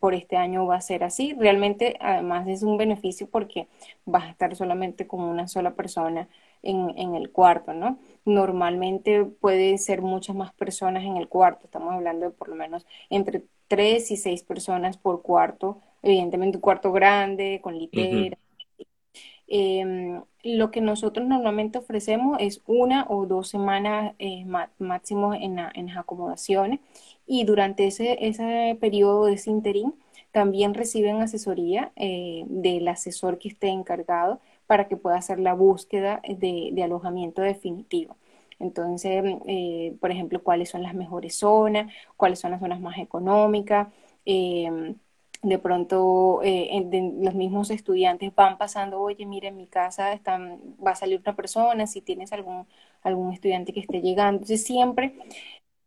[0.07, 1.35] por este año va a ser así.
[1.37, 3.67] Realmente, además, es un beneficio porque
[4.05, 6.29] vas a estar solamente con una sola persona
[6.63, 7.99] en, en el cuarto, ¿no?
[8.25, 11.65] Normalmente puede ser muchas más personas en el cuarto.
[11.65, 15.81] Estamos hablando de por lo menos entre tres y seis personas por cuarto.
[16.05, 18.39] Evidentemente, un cuarto grande, con litera.
[19.49, 24.45] Em, lo que nosotros normalmente ofrecemos es una o dos semanas eh,
[24.79, 26.79] máximo en, en las acomodaciones
[27.27, 29.95] y durante ese, ese periodo ese interín
[30.33, 36.21] también reciben asesoría eh, del asesor que esté encargado para que pueda hacer la búsqueda
[36.29, 38.17] de, alojamiento definitivo.
[38.59, 43.89] Entonces, eh, por ejemplo, cuáles son las mejores zonas, cuáles son las zonas más económicas.
[44.27, 44.95] Eh,
[45.43, 50.95] de pronto los mismos estudiantes van pasando, oye, mira, en mi casa están, va a
[50.97, 52.67] salir una persona, si tienes algún,
[53.03, 54.39] algún estudiante que esté llegando.
[54.39, 55.15] Entonces, siempre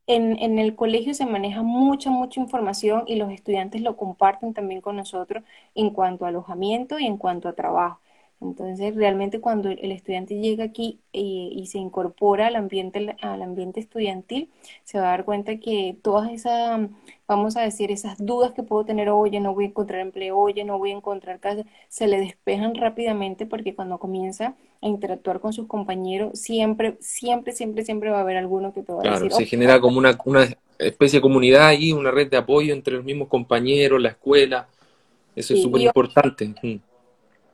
[0.10, 4.96] en, el colegio se maneja mucha, mucha información y los estudiantes lo comparten también con
[4.96, 5.44] nosotros
[5.76, 8.00] en cuanto a alojamiento y en cuanto a trabajo.
[8.42, 11.20] Entonces, realmente cuando el estudiante llega aquí eh,
[11.52, 14.50] y se incorpora al ambiente, al ambiente estudiantil,
[14.84, 16.90] se va a dar cuenta que todas esas,
[17.28, 20.64] vamos a decir, esas dudas que puedo tener, oye, no voy a encontrar empleo, oye,
[20.64, 25.54] no voy a encontrar casa, se le despejan rápidamente porque cuando comienza a interactuar con
[25.54, 29.08] sus compañeros, siempre, siempre, siempre, siempre va a haber alguno que te va a Claro,
[29.08, 32.74] decir, se "Oh, genera como una, una especie de comunidad ahí, una red de apoyo
[32.74, 34.68] entre los mismos compañeros, la escuela.
[35.36, 36.56] Eso es súper importante.
[36.64, 36.78] Mm,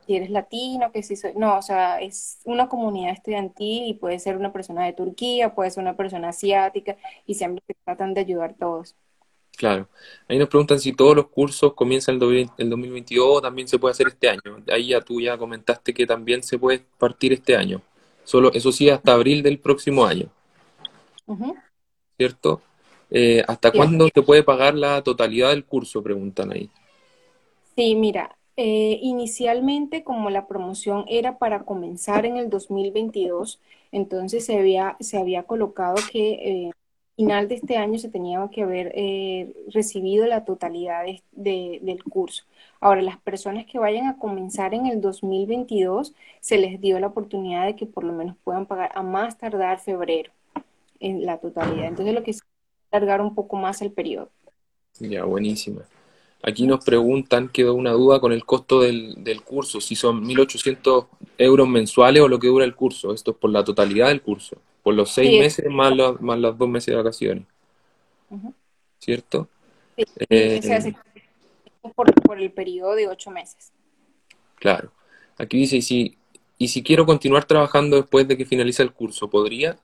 [0.06, 4.18] si eres latino, que si soy, no, o sea, es una comunidad estudiantil y puede
[4.20, 8.20] ser una persona de Turquía, puede ser una persona asiática y siempre se tratan de
[8.20, 8.96] ayudar todos.
[9.56, 9.88] Claro.
[10.28, 13.92] Ahí nos preguntan si todos los cursos comienzan el, el 2022 o también se puede
[13.92, 14.62] hacer este año.
[14.70, 17.82] Ahí ya tú ya comentaste que también se puede partir este año.
[18.24, 20.28] Solo, eso sí, hasta abril del próximo año.
[22.16, 22.60] ¿cierto?
[23.10, 26.02] Eh, ¿hasta cuándo se puede pagar la totalidad del curso?
[26.02, 26.70] Preguntan ahí.
[27.76, 33.60] Sí, mira, eh, inicialmente como la promoción era para comenzar en el 2022,
[33.92, 36.70] entonces se había, se había colocado que eh,
[37.16, 42.44] final de este año se tenía que haber eh, recibido la totalidad de- del curso.
[42.80, 47.66] Ahora, las personas que vayan a comenzar en el 2022, se les dio la oportunidad
[47.66, 50.32] de que por lo menos puedan pagar a más tardar febrero
[51.00, 51.86] en la totalidad.
[51.88, 52.40] Entonces, lo que es
[52.92, 54.30] alargar un poco más el periodo.
[55.00, 55.86] Ya, buenísima.
[56.46, 61.06] Aquí nos preguntan, quedó una duda con el costo del, del curso, si son 1.800
[61.38, 63.12] euros mensuales o lo que dura el curso.
[63.12, 66.38] Esto es por la totalidad del curso, por los seis Sí, meses más, los, más
[66.38, 67.46] los dos meses de vacaciones.
[68.98, 69.48] ¿cierto?
[69.96, 70.94] Sí, Eh, se hace
[71.94, 73.72] por, por el periodo de ocho meses.
[74.56, 74.92] claro.
[75.38, 76.18] Aquí dice, y si,
[76.58, 79.78] y si quiero continuar trabajando después de que finalice el curso, ¿podría?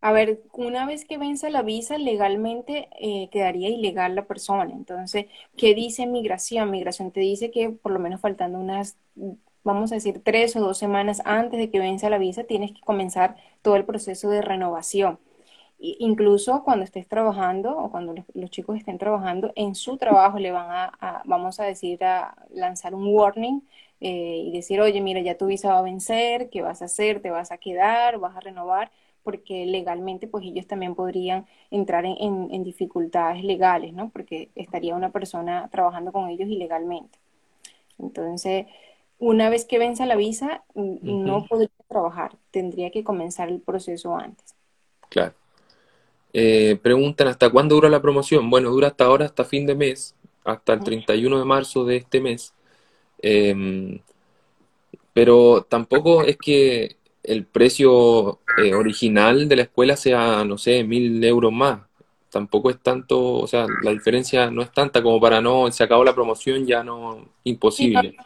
[0.00, 4.72] A ver, una vez que venza la visa, legalmente eh, quedaría ilegal la persona.
[4.72, 6.70] Entonces, ¿qué dice migración?
[6.70, 8.96] Migración te dice que por lo menos faltando unas,
[9.64, 12.80] vamos a decir, tres o dos semanas antes de que venza la visa, tienes que
[12.82, 15.18] comenzar todo el proceso de renovación.
[15.78, 20.38] I- Incluso cuando estés trabajando o cuando los, los chicos estén trabajando, en su trabajo
[20.38, 23.62] le van a, a, vamos a decir, a lanzar un warning
[24.00, 27.20] eh, y decir, oye, mira, ya tu visa va a vencer, ¿qué vas a hacer?
[27.22, 28.18] ¿Te vas a quedar?
[28.18, 28.90] ¿Vas a renovar?
[29.28, 34.10] Porque legalmente, pues ellos también podrían entrar en, en, en dificultades legales, ¿no?
[34.10, 37.18] Porque estaría una persona trabajando con ellos ilegalmente.
[37.98, 38.66] Entonces,
[39.18, 40.64] una vez que venza la visa,
[41.04, 44.56] Ujú, no podría trabajar, tendría que comenzar el proceso antes.
[45.08, 45.34] claro.
[46.32, 48.50] Eh, preguntan, ¿hasta cuándo dura la promoción?
[48.50, 50.14] Bueno, dura hasta ahora, hasta fin de mes,
[50.44, 52.54] hasta el 31 de marzo de este mes.
[53.22, 54.00] Em,
[55.12, 56.97] Pero tampoco es que
[57.28, 61.80] el precio eh, original de la escuela sea, no sé, mil euros más.
[62.30, 66.04] Tampoco es tanto, o sea, la diferencia no es tanta como para no, se acabó
[66.04, 67.24] la promoción, ya no,
[67.76, 68.16] Sí, imposible.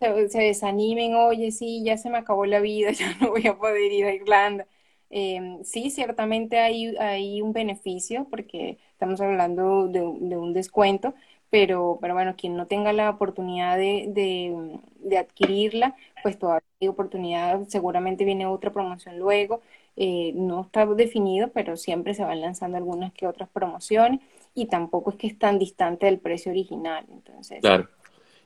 [0.00, 3.58] se, se desanimen, oye, sí, ya se me acabó la vida, ya no voy a
[3.58, 4.66] poder ir a Irlanda.
[5.10, 11.14] Eh, sí, ciertamente hay, hay un beneficio porque estamos hablando de, de un descuento,
[11.50, 17.66] pero, pero bueno, quien no tenga la oportunidad de, de adquirirla, pues todavía hay oportunidad,
[17.68, 19.62] seguramente viene otra promoción luego.
[19.96, 24.20] Eh, no está definido, pero siempre se van lanzando algunas que otras promociones
[24.54, 27.06] y tampoco es que es tan distante del precio original.
[27.10, 27.88] Entonces, Claro.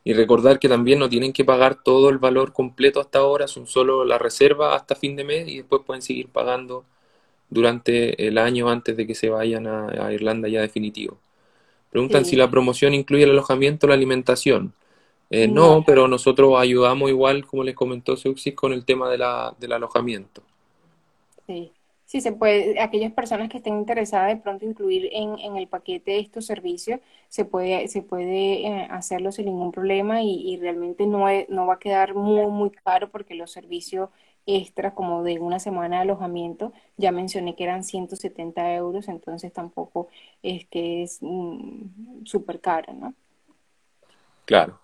[0.05, 3.67] Y recordar que también no tienen que pagar todo el valor completo hasta ahora, son
[3.67, 6.85] solo la reserva hasta fin de mes y después pueden seguir pagando
[7.51, 11.19] durante el año antes de que se vayan a, a Irlanda ya definitivo.
[11.91, 14.75] Preguntan si la promoción incluye el alojamiento o la alimentación.
[15.31, 15.83] Eh, no.
[15.87, 20.43] pero nosotros ayudamos igual, como les comentó Seuxis, con el tema de la, del alojamiento.
[21.47, 21.73] Sí,
[22.05, 26.19] sí se puede, aquellas personas que estén interesadas de pronto incluir en, en el paquete
[26.19, 31.29] estos servicios, se puede, se puede eh, hacerlo sin ningún problema y, y realmente no,
[31.29, 34.11] es- no va a quedar muy, muy caro porque los servicios
[34.47, 40.09] extras como de una semana de alojamiento, ya mencioné que eran 170 euros, entonces tampoco
[40.43, 43.15] es que es mm, súper caro, ¿no?
[44.45, 44.81] Claro.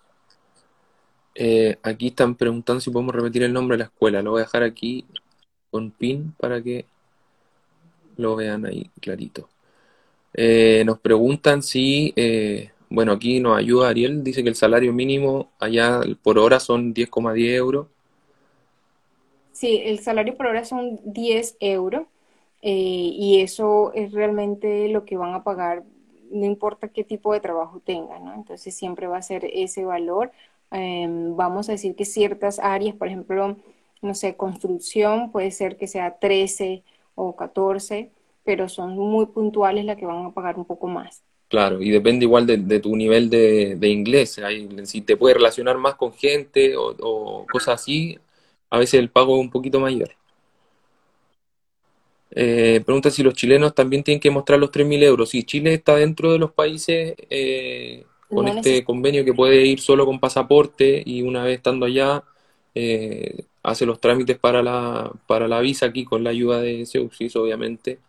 [1.39, 4.23] Eh, aquí están preguntando si podemos repetir el nombre de la escuela.
[4.23, 5.05] Lo voy a dejar aquí
[5.69, 6.85] con pin para que
[8.15, 9.47] lo vean ahí clarito.
[10.33, 15.51] Eh, nos preguntan si, eh, bueno, aquí nos ayuda Ariel, dice que el salario mínimo
[15.59, 17.85] allá por hora son 10,10 euros.
[19.51, 22.07] Sí, el salario por hora son 10 euros
[22.63, 25.83] y eso es realmente lo que van a pagar,
[26.31, 28.33] no importa qué tipo de trabajo tengan, ¿no?
[28.33, 30.31] Entonces siempre va a ser ese valor.
[30.71, 33.57] Eh, vamos a decir que ciertas áreas, por ejemplo,
[34.01, 36.83] no sé, construcción, puede ser que sea 13
[37.15, 38.11] o 14,
[38.43, 41.23] pero son muy puntuales las que van a pagar un poco más.
[41.49, 44.39] Claro, y depende igual de, tu nivel de, inglés.
[44.83, 48.19] si te puedes relacionar más con gente o, cosas así,
[48.69, 50.11] a veces el pago es un poquito mayor.
[52.31, 55.29] Eh, pregunta si los chilenos también tienen que mostrar los 3.000 euros.
[55.29, 60.05] Si Chile está dentro de los países eh, con este convenio que puede ir solo
[60.05, 62.23] con pasaporte y una vez estando allá
[62.75, 67.35] eh, hace los trámites para la, para la visa aquí con la ayuda de Seuxis,
[67.35, 67.99] obviamente.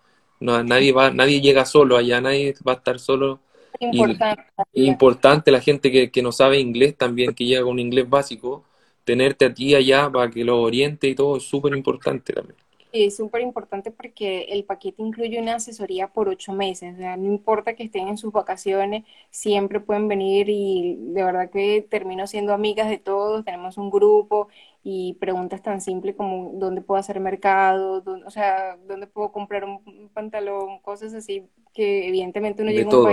[0.40, 3.40] No, nadie va, nadie llega solo allá, nadie va a estar solo.
[3.80, 4.42] Importante.
[4.74, 8.64] importante la gente que, que, no sabe inglés también, que llega con inglés básico,
[9.04, 12.56] tenerte a ti allá para que lo oriente y todo es súper importante también.
[13.04, 16.94] Es súper importante porque el paquete incluye una asesoría por ocho meses.
[16.94, 21.50] O sea, no importa que estén en sus vacaciones, siempre pueden venir y de verdad
[21.50, 23.44] que termino siendo amigas de todos.
[23.44, 24.48] Tenemos un grupo
[24.82, 30.10] y preguntas tan simples como dónde puedo hacer mercado, o sea, dónde puedo comprar un,
[30.12, 33.04] pantalón, cosas así que evidentemente uno llega a un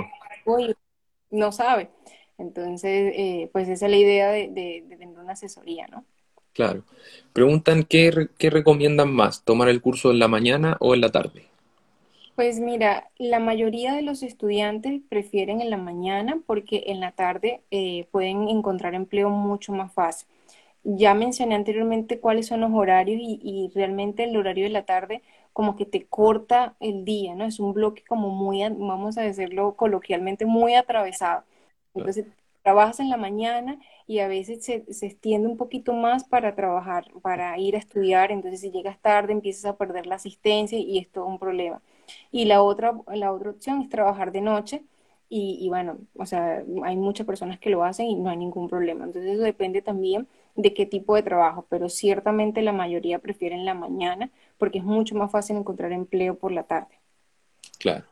[0.45, 0.75] país
[1.29, 1.89] y no sabe.
[2.37, 6.05] Entonces, eh, pues esa es la idea de, de, de tener una asesoría, ¿no?
[6.55, 6.83] Claro.
[7.33, 11.43] Preguntan qué, qué recomiendan más, tomar el curso en la mañana o en la tarde.
[12.35, 17.61] Pues mira, la mayoría de los estudiantes prefieren en la mañana porque en la tarde
[17.71, 20.27] eh, pueden encontrar empleo mucho más fácil.
[20.83, 25.23] Ya mencioné anteriormente cuáles son los horarios y, y, realmente el horario de la tarde
[25.51, 27.45] como que te corta el día, ¿no?
[27.45, 31.43] Es un bloque como muy, vamos a decirlo coloquialmente, muy atravesado.
[31.95, 32.27] Entonces,
[32.65, 37.55] trabajas en la mañana y a veces se, extiende un poquito más para trabajar, para
[37.59, 41.27] ir a estudiar, entonces si llegas tarde empiezas a perder la asistencia y es todo
[41.27, 41.79] un problema.
[42.31, 44.83] Y la otra, la otra opción es trabajar de noche
[45.29, 49.05] y, bueno, o sea, hay muchas personas que lo hacen y no hay ningún problema.
[49.05, 53.75] Entonces eso depende también de qué tipo de trabajo, pero ciertamente la mayoría prefieren la
[53.75, 56.99] mañana porque es mucho más fácil encontrar empleo por la tarde.
[57.77, 58.05] Claro.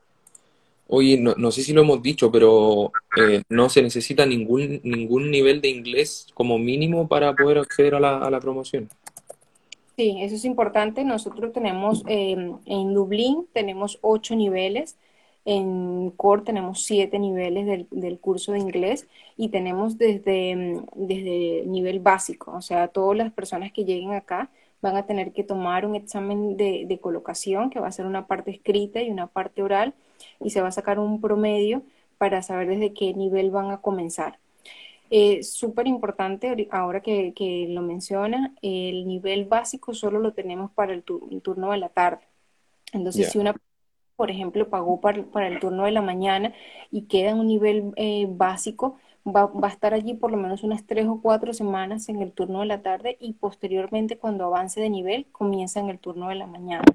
[0.96, 5.32] Oye, no, no, sé si lo hemos dicho, pero eh, no se necesita ningún, ningún
[5.32, 8.88] nivel de inglés como mínimo para poder acceder a la, a la promoción.
[9.96, 11.04] Sí, eso es importante.
[11.04, 14.96] Nosotros tenemos em, en Dublín tenemos ocho niveles,
[15.46, 21.64] en Core tenemos siete niveles del, del, curso de inglés y tenemos desde, em, desde
[21.66, 25.88] nivel básico, o sea, todas las personas que lleguen acá van a tener que tomar
[25.88, 29.64] un examen de, de colocación que va a ser una parte escrita y una parte
[29.64, 29.96] oral
[30.40, 31.84] y se va a sacar un promedio
[32.18, 34.40] para saber desde qué nivel van a comenzar.
[35.10, 40.94] Eh, Súper importante, ahora que, que, lo menciona, el nivel básico solo lo tenemos para
[40.94, 42.24] el, turno de la tarde.
[42.94, 43.56] Entonces, si una,
[44.16, 46.54] por ejemplo, pagó para, para, el turno de la mañana
[46.92, 50.64] y queda en un nivel eh, básico, va, va, a estar allí por lo menos
[50.64, 54.82] unas tres o cuatro semanas en el turno de la tarde y posteriormente, cuando avance
[54.82, 56.86] de nivel, comienza en el turno de la mañana.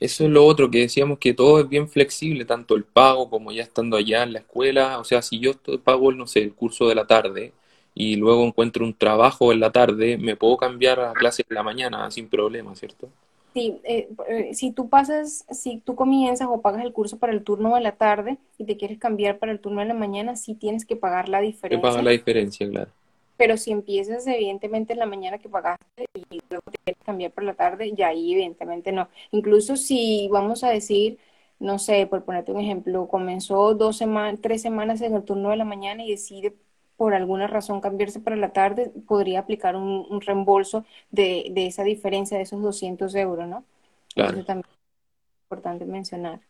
[0.00, 3.52] Eso es lo otro que decíamos que todo es bien flexible, tanto el pago como
[3.52, 4.98] ya estando allá en la escuela.
[4.98, 7.52] O sea, si yo pago, no sé, el curso de la tarde
[7.94, 11.62] y luego encuentro un trabajo en la tarde, me puedo cambiar a clase en la
[11.62, 13.08] mañana sin problema, ¿cierto?
[13.54, 17.42] Sí, eh, eh, si tú pasas, si tú comienzas o pagas el curso para el
[17.42, 20.54] turno de la tarde y te quieres cambiar para el turno de la mañana, sí
[20.54, 21.80] tienes que pagar la diferencia.
[21.80, 22.90] Te pagas la diferencia, claro.
[23.36, 27.44] Pero si empiezas evidentemente en la mañana que pagaste y luego te quieres cambiar por
[27.44, 29.08] la tarde, ya ahí evidentemente no.
[29.30, 31.18] Incluso si vamos a decir,
[31.58, 35.56] no sé, por ponerte un ejemplo, comenzó dos semanas, tres semanas en el turno de
[35.56, 36.54] la mañana y decide
[36.96, 42.38] por alguna razón cambiarse para la tarde, podría aplicar un, reembolso de, de, esa diferencia
[42.38, 43.64] de esos 200 euros, ¿no?
[44.14, 44.38] Claro.
[44.38, 46.40] Eso también es importante mencionar.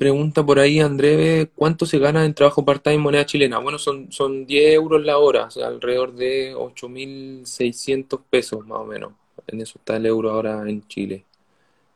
[0.00, 3.58] Pregunta por ahí, André, ¿cuánto se gana en trabajo part-time en moneda chilena?
[3.58, 8.86] Bueno, son, son 10 euros la hora, o sea, alrededor de 8.600 pesos más o
[8.86, 9.12] menos.
[9.46, 11.26] En eso está el euro ahora en Chile.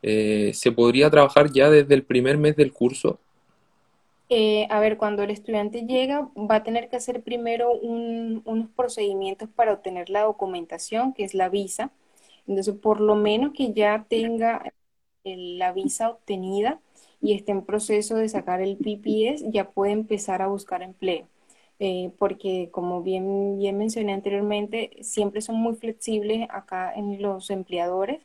[0.02, 3.18] Eh, ¿Se podría trabajar ya desde el primer mes del curso?
[4.28, 9.48] Eh, a ver, cuando el estudiante llega, va a tener que hacer primero unos procedimientos
[9.48, 11.90] para obtener la documentación, que es la visa.
[12.46, 14.74] Entonces, por lo menos que ya tenga
[15.24, 16.82] la visa obtenida
[17.24, 21.26] y esté en proceso de sacar el PPS, ya puede empezar a buscar empleo.
[21.80, 28.20] Eh, porque como bien, bien mencioné anteriormente, siempre son muy flexibles acá en los empleadores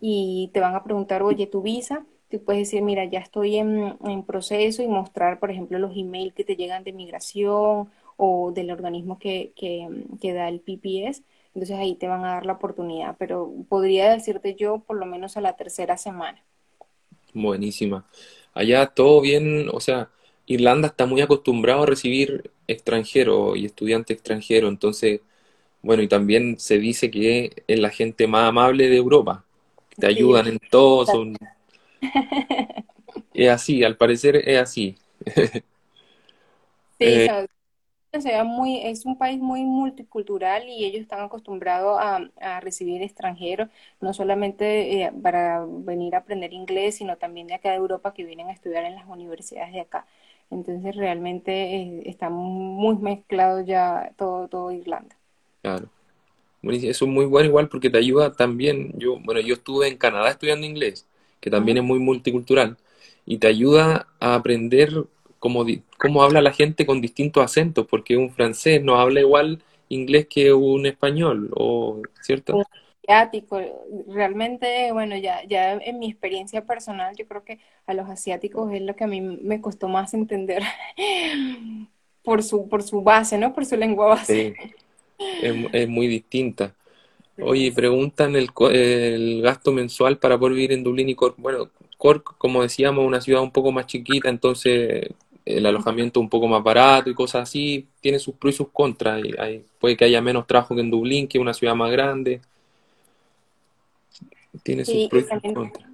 [0.00, 3.96] y te van a preguntar, oye, tu visa, tú puedes decir, mira, ya estoy en,
[4.04, 8.70] en proceso y mostrar, por ejemplo, los emails que te llegan de migración o del
[8.70, 9.88] organismo que, que,
[10.20, 11.22] que da el PPS.
[11.54, 15.36] Entonces ahí te van a dar la oportunidad, pero podría decirte yo por lo menos
[15.36, 16.42] a la tercera semana.
[17.34, 18.06] Buenísima.
[18.54, 20.10] Allá todo bien, o sea,
[20.46, 25.20] Irlanda está muy acostumbrado a recibir extranjeros y estudiantes extranjeros, entonces,
[25.82, 29.44] bueno, y también se dice que es la gente más amable de Europa,
[29.98, 31.36] te ayudan en todo, son...
[33.34, 34.96] Es así, al parecer es así.
[37.00, 37.28] Sí,
[38.44, 43.68] muy, es un país muy multicultural y ellos están acostumbrados a, recibir extranjeros,
[44.00, 48.24] no solamente eh, para venir a aprender inglés, sino también de acá de Europa que
[48.24, 50.06] vienen a estudiar en las universidades de acá.
[50.50, 55.16] Entonces realmente eh, está muy mezclado ya todo, todo Irlanda.
[55.62, 55.88] Claro.
[56.62, 60.30] Eso es muy bueno igual porque te ayuda también, yo, bueno, yo estuve en Canadá
[60.30, 61.06] estudiando inglés,
[61.40, 62.78] que también es muy multicultural,
[63.26, 65.04] y te ayuda a aprender
[65.44, 65.66] cómo,
[65.98, 70.54] cómo habla la gente con distintos acentos, porque un francés no habla igual inglés que
[70.54, 72.56] un español, o ¿cierto?
[72.56, 72.64] Un
[73.02, 73.60] asiático,
[74.08, 78.80] realmente, bueno, ya, ya en mi experiencia personal, yo creo que a los asiáticos es
[78.80, 80.62] lo que a mí me costó más entender
[82.22, 83.52] por su, por su base, ¿no?
[83.52, 84.54] Por su lengua base.
[84.58, 84.74] Sí
[85.72, 86.74] es, muy distinta.
[87.40, 91.34] Oye, preguntan el, el, gasto mensual para poder vivir en Dublín y Cork.
[91.36, 95.08] Bueno, Cork, como decíamos, una ciudad un poco más chiquita, entonces
[95.44, 99.22] el alojamiento un poco más barato y cosas así, tiene sus pros y sus contras.
[99.38, 102.40] hay, puede que haya menos trabajo que en Dublín, que es una ciudad más grande.
[104.62, 105.88] Tiene sus pros y sus contras.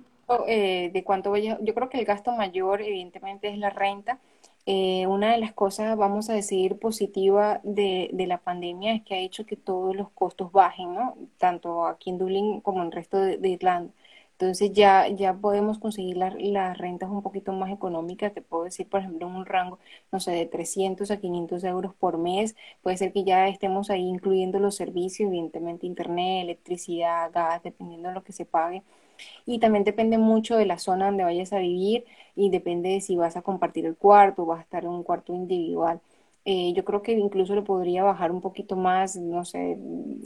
[0.47, 4.21] Eh, de cuánto voy yo creo que el gasto mayor evidentemente es la renta
[4.67, 9.15] eh, una de las cosas, vamos a decir, positiva de, de, la pandemia es que
[9.15, 11.17] ha hecho que todos los costos bajen, ¿no?
[11.39, 13.93] Tanto aquí en Dublín como en el resto de, Irlanda.
[14.41, 18.33] Entonces ya, ya podemos conseguir las rentas un poquito más económicas.
[18.33, 19.79] Te puedo decir, por ejemplo, en un rango,
[20.13, 22.57] no sé, de 300 a 500 euros por mes.
[22.83, 28.15] Puede ser que ya estemos ahí incluyendo los servicios, evidentemente internet, electricidad, gas, dependiendo de
[28.15, 28.83] lo que se pague
[29.47, 32.05] y también depende mucho de la zona donde vayas a vivir
[32.37, 35.03] y depende de si vas a compartir el cuarto o vas a estar en un
[35.03, 36.01] cuarto individual.
[36.45, 39.79] Eh, yo creo que incluso le podría bajar un poquito más, no sé,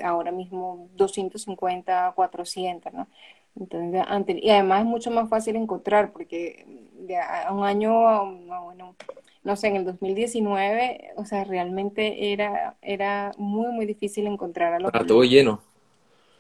[0.02, 3.08] ahora mismo 250, 400, ¿no?
[3.56, 4.04] Entonces,
[4.42, 6.66] y además es mucho más fácil encontrar porque
[6.98, 8.96] de a un año, no, bueno,
[9.44, 14.78] no sé, en el 2019, o sea, realmente era, era muy, muy difícil encontrar a
[14.78, 14.88] los...
[14.88, 15.60] Estaba todo lleno.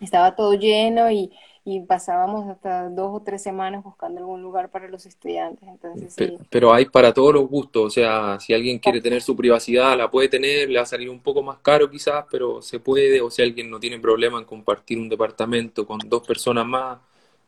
[0.00, 1.30] Estaba todo lleno y,
[1.66, 5.66] y pasábamos hasta dos o tres semanas buscando algún lugar para los estudiantes.
[5.66, 6.14] Entonces,
[6.50, 10.10] pero, hay para todos los gustos, o sea, si alguien quiere tener su privacidad, la
[10.10, 13.30] puede tener, le va a salir un poco más caro quizás, pero se puede, o
[13.30, 16.98] si alguien no tiene problema en compartir un departamento con dos personas más,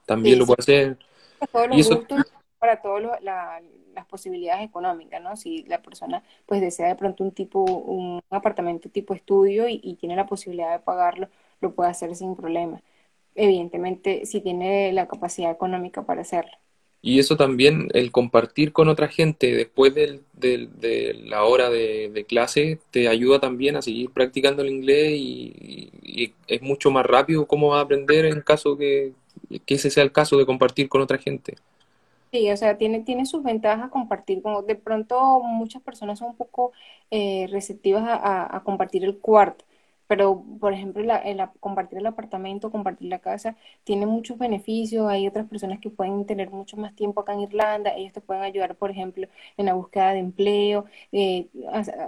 [0.06, 0.98] también lo puede hacer.
[1.38, 5.36] Para todos los gustos, para todas las posibilidades económicas, ¿no?
[5.36, 9.96] Si la persona pues desea de pronto un tipo, un apartamento tipo estudio y, y
[9.96, 11.28] tiene la posibilidad de pagarlo,
[11.60, 12.80] lo puede hacer sin problema
[13.36, 16.52] evidentemente si tiene la capacidad económica para hacerlo.
[17.02, 22.80] Y eso también, el compartir con otra gente después del, de la hora de, clase,
[22.90, 27.78] te ayuda también a seguir practicando el inglés y, es mucho más rápido cómo vas
[27.78, 29.12] a aprender en caso que,
[29.66, 31.54] que, ese sea el caso de compartir con otra gente.
[32.32, 34.42] Sí, o sea, tiene, tiene sus ventajas compartir.
[34.42, 36.72] Como de pronto muchas personas son un poco
[37.10, 39.64] eh, receptivas a compartir el cuarto
[40.06, 41.02] pero, por ejemplo,
[41.60, 45.08] compartir el apartamento, compartir la casa, tiene muchos beneficios.
[45.08, 47.94] Hay otras personas que pueden tener mucho más tiempo acá en Irlanda.
[47.96, 49.26] Ellos te pueden ayudar, por ejemplo,
[49.56, 51.46] en la búsqueda de empleo, eh,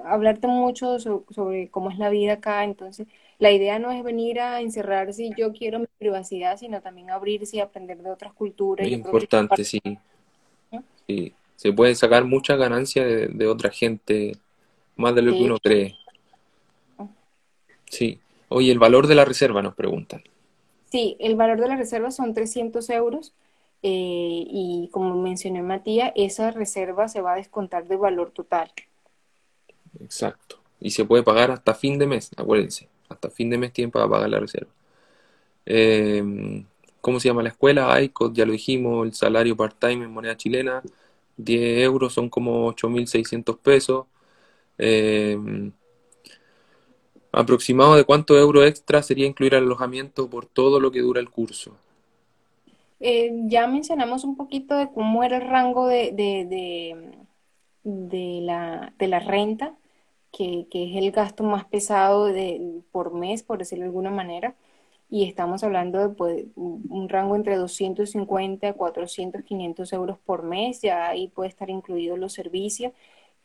[0.05, 2.63] hablarte mucho sobre, cómo es la vida acá.
[2.65, 7.11] Entonces, la idea no es venir a encerrarse y yo quiero mi privacidad, sino también
[7.11, 8.87] abrirse y aprender de otras culturas.
[8.87, 9.81] Muy importante, sí.
[11.07, 14.37] Sí, se puede sacar mucha ganancia de, de otra gente,
[14.97, 15.97] más de lo que uno cree.
[17.89, 18.21] Sí.
[18.49, 20.23] Oye, el valor de la reserva nos preguntan.
[20.91, 23.35] Sí, el valor de la reserva son 300 euros
[23.83, 28.73] eh, y como mencioné Matías, esa reserva se va a descontar de valor total.
[30.01, 30.59] Exacto.
[30.81, 32.89] Y se puede pagar hasta fin de mes, acuérdense.
[33.09, 34.71] Hasta fin de mes tienen para pagar la reserva.
[35.67, 36.65] Eh,
[37.01, 38.01] ¿Cómo se llama la escuela?
[38.01, 40.83] ICOT, ya lo dijimos, el salario part-time en moneda chilena,
[41.37, 44.07] 10 euros son como 8.600 pesos.
[44.79, 45.71] Eh,
[47.33, 51.31] ¿Aproximado de cuánto euro extra sería incluir el alojamiento por todo lo que dura el
[51.31, 51.77] curso?
[53.01, 56.47] Eh, ya mencionamos un poquito de cómo era el rango de, de,
[57.85, 59.75] de, la, de la renta,
[60.33, 64.55] que, que, es el gasto más pesado de, por mes, por decirlo de alguna manera,
[65.11, 71.09] y estamos hablando de pues, un rango entre 250, 400, 500 euros por mes, ya
[71.09, 72.93] ahí puede estar incluido los servicios.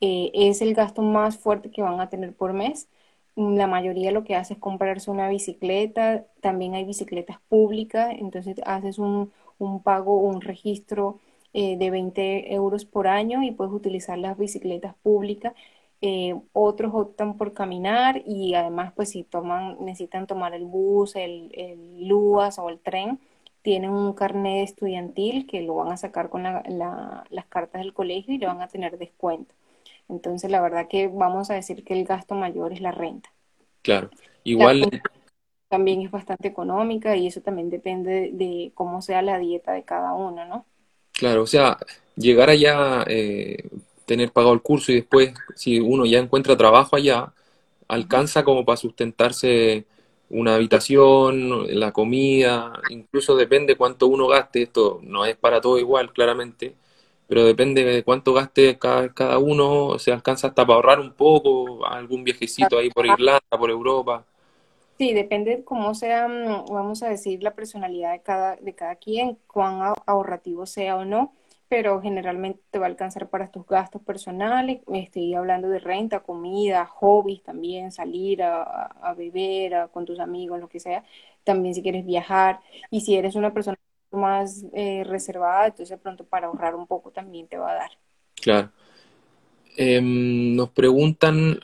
[0.02, 2.90] Eh, es el gasto más fuerte que van a tener por mes
[3.36, 9.00] la mayoría lo que hace es comprarse una bicicleta, también hay bicicletas públicas, entonces haces
[9.00, 11.20] un, un pago, un registro
[11.54, 15.54] eh, de 20 euros por año y puedes utilizar las bicicletas públicas.
[16.02, 21.50] Eh, otros optan por caminar y además pues si toman, necesitan tomar el bus, el,
[21.56, 23.20] el LUAS o el tren,
[23.62, 28.34] tienen un carnet estudiantil que lo van a sacar con la, las cartas del colegio
[28.34, 29.54] y le van a tener descuento.
[30.14, 33.32] Entonces, la verdad que vamos a decir que el gasto mayor es la renta.
[33.82, 34.10] Claro,
[34.44, 34.90] igual
[35.68, 40.14] también es bastante económica y eso también depende de, cómo sea la dieta de cada
[40.14, 40.66] uno, ¿no?
[41.14, 41.80] Claro, o sea,
[42.16, 43.70] llegar allá, eh,
[44.06, 47.34] tener pagado el curso y después, si uno ya encuentra trabajo allá,
[47.88, 49.86] alcanza como para sustentarse
[50.30, 56.14] una habitación, la comida, incluso depende cuánto uno gaste, esto no es para todo igual,
[56.14, 56.76] claramente,
[57.34, 61.84] pero depende de cuánto gaste cada, cada uno, se alcanza hasta para ahorrar un poco,
[61.84, 64.24] algún viajecito ahí por Irlanda, por Europa.
[65.00, 68.98] Sí, depende de cómo sea, mm, vamos a decir, la personalidad de cada, de cada
[68.98, 71.34] quien, cuán ahorrativo sea o no
[71.70, 74.82] pero generalmente te va a alcanzar para tus gastos personales.
[74.94, 80.80] Estoy hablando de renta, comida, hobbies también, salir a, beber con tus amigos, lo que
[80.80, 81.04] sea.
[81.44, 82.60] También si quieres viajar
[82.92, 83.76] y si eres una persona
[84.14, 87.92] más eh, reservada, entonces pronto para ahorrar un poco también te va a dar.
[88.36, 88.72] Claro.
[89.76, 91.60] Em, nos preguntan,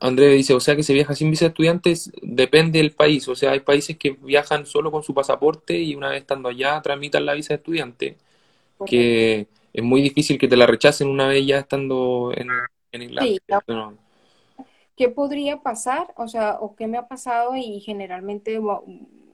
[0.00, 3.34] André dice, o sea que se viaja sin visa de estudiantes, depende del país, o
[3.34, 7.26] sea, hay países que viajan solo con su pasaporte y una vez estando allá tramitan
[7.26, 8.16] la visa de estudiante
[8.84, 12.48] que es muy difícil que te la rechacen una vez ya estando en,
[12.92, 13.94] en Irlanda.
[14.96, 16.12] ¿Qué podría pasar?
[16.16, 18.58] O sea, o qué me ha pasado y generalmente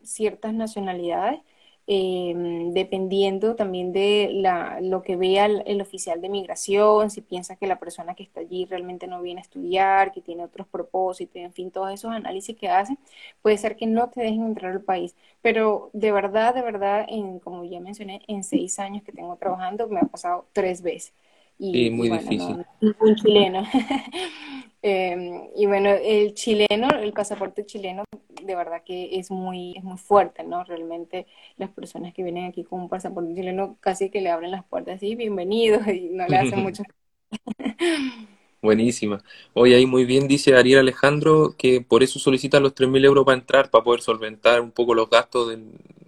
[0.03, 1.40] ciertas nacionalidades
[1.89, 7.66] Em, dependiendo también de la, lo que vea el, oficial de migración, si piensa que
[7.66, 11.53] la persona que está allí realmente no viene a estudiar, que tiene otros propósitos, en
[11.53, 12.99] fin, todos esos análisis que hacen,
[13.43, 15.16] puede ser que no te dejen entrar al país.
[15.43, 19.89] Pero de verdad, de verdad, en, como ya mencioné, en seis años que tengo trabajando,
[19.89, 21.14] me ha pasado tres veces.
[21.59, 22.64] Y, muy difícil.
[23.01, 23.64] un chileno.
[24.85, 28.03] Em, y bueno, el chileno, el pasaporte chileno,
[28.43, 30.64] de verdad que es muy, es muy fuerte, ¿no?
[30.64, 31.26] Realmente
[31.57, 35.01] las personas que vienen aquí con un pasaporte chileno casi que le abren las puertas
[35.03, 36.83] y bienvenidos y no le hacen mucho.
[38.61, 39.22] Buenísima.
[39.55, 43.39] Hoy ahí muy bien dice Ariel Alejandro que por eso solicita los 3.000 euros para
[43.39, 45.57] entrar, para poder solventar un poco los gastos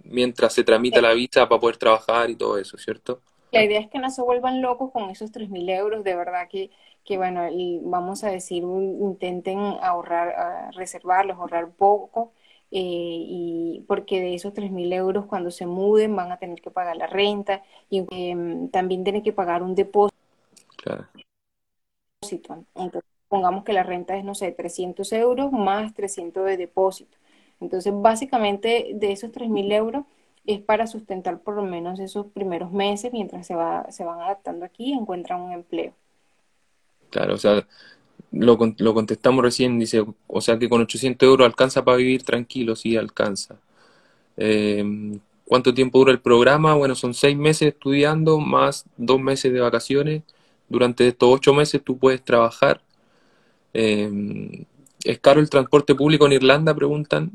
[0.03, 3.21] mientras se tramita la visa, para poder trabajar y todo eso, ¿cierto?
[3.51, 6.71] La idea es que no se vuelvan locos con esos 3.000 euros, de verdad que,
[7.05, 12.33] que bueno, y vamos a decir, intenten ahorrar, reservarlos, ahorrar poco,
[12.71, 16.97] eh, y porque de esos 3.000 euros cuando se muden van a tener que pagar
[16.97, 20.17] la renta y em, también tienen que pagar un depósito.
[20.77, 21.07] Claro.
[22.75, 27.17] Entonces, pongamos que la renta es, no sé, 300 euros más 300 de depósito.
[27.61, 30.05] Entonces, básicamente de esos 3.000 euros
[30.45, 34.65] es para sustentar por lo menos esos primeros meses mientras se, va, se van adaptando
[34.65, 35.93] aquí y encuentran un empleo.
[37.15, 37.65] Claro, o sea,
[38.33, 42.75] lo, lo contestamos recién, dice, o sea que con 800 euros alcanza para vivir tranquilo,
[42.75, 43.55] sí alcanza.
[44.35, 46.73] Em, ¿Cuánto tiempo dura el programa?
[46.75, 50.23] Bueno, son seis meses estudiando más dos meses de vacaciones.
[50.67, 52.81] Durante estos ocho meses tú puedes trabajar.
[53.73, 54.65] Em,
[55.05, 56.75] ¿Es caro el transporte público en Irlanda?
[56.75, 57.31] Preguntan.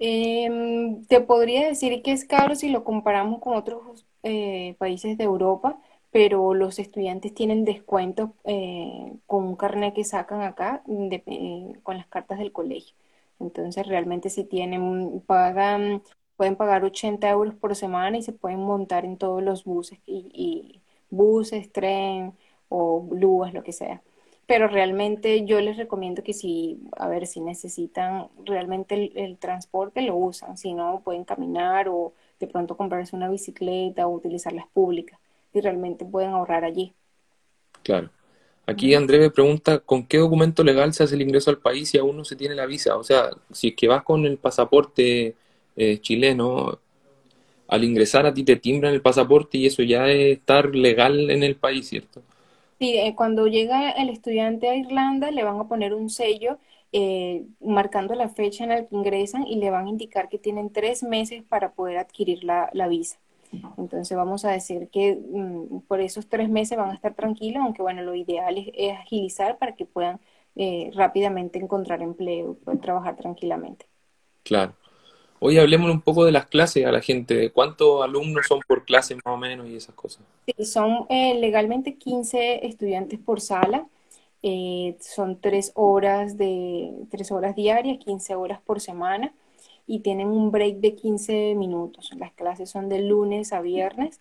[0.00, 5.24] Em, te podría decir que es caro si lo comparamos con otros eh, países de
[5.24, 5.78] Europa,
[6.12, 12.06] pero los estudiantes tienen descuento eh, con un carnet que sacan acá eh, con las
[12.06, 12.94] cartas del colegio.
[13.40, 16.02] Entonces realmente si tienen, pagan,
[16.36, 20.82] pueden pagar 80 euros por semana y se pueden montar en todos los buses y,
[21.10, 22.34] buses, tren
[22.68, 24.02] o lúas, lo que sea.
[24.46, 30.16] Pero realmente yo les recomiendo que si, a ver, si necesitan realmente el, transporte, lo
[30.16, 35.18] usan, si no, pueden caminar o de pronto comprarse una bicicleta o utilizar las públicas
[35.52, 36.92] y realmente pueden ahorrar allí.
[37.82, 38.10] Claro.
[38.64, 41.98] Aquí André me pregunta, ¿con qué documento legal se hace el ingreso al país si
[41.98, 42.96] aún no se tiene la visa?
[42.96, 45.34] O sea, si es que vas con el pasaporte
[45.76, 46.78] eh, chileno,
[47.66, 51.42] al ingresar a ti te timbran el pasaporte y eso ya es estar legal en
[51.42, 52.22] el país, ¿cierto?
[52.78, 56.58] Sí, eh, cuando llega el estudiante a Irlanda le van a poner un sello
[56.92, 60.70] eh, marcando la fecha en la que ingresan y le van a indicar que tienen
[60.70, 63.18] tres meses para poder adquirir la, visa.
[63.76, 67.82] Entonces vamos a decir que mm, por esos tres meses van a estar tranquilos, aunque
[67.82, 70.20] bueno, lo ideal es, agilizar para que puedan
[70.56, 73.86] eh, rápidamente encontrar empleo poder trabajar tranquilamente.
[74.42, 74.74] Claro.
[75.40, 79.16] Hoy hablemos un poco de las clases a la gente, cuántos alumnos son por clase
[79.16, 80.22] más o menos y esas cosas.
[80.46, 83.86] Sí, son eh, legalmente 15 estudiantes por sala,
[84.44, 89.32] eh, son tres horas, de, tres horas diarias, 15 horas por semana
[89.86, 92.10] y tienen un break de 15 minutos.
[92.16, 94.20] Las clases son de lunes a viernes.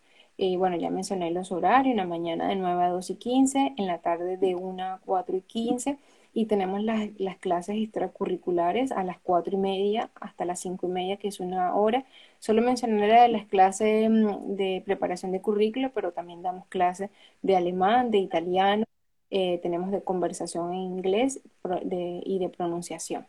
[0.57, 3.87] Bueno, ya mencioné los horarios, en la mañana de 9 a 2 y 15, en
[3.87, 5.97] la tarde de 1 a 4 y 15
[6.33, 10.89] y tenemos las, las clases extracurriculares a las cuatro y media hasta las cinco y
[10.89, 12.05] media, que es una hora.
[12.39, 17.09] Solo mencioné las clases mm, de preparación de currículo, pero también damos clases
[17.41, 18.85] de alemán, de italiano,
[19.29, 21.41] eh, tenemos de conversación en inglés
[22.23, 23.25] y de pronunciación.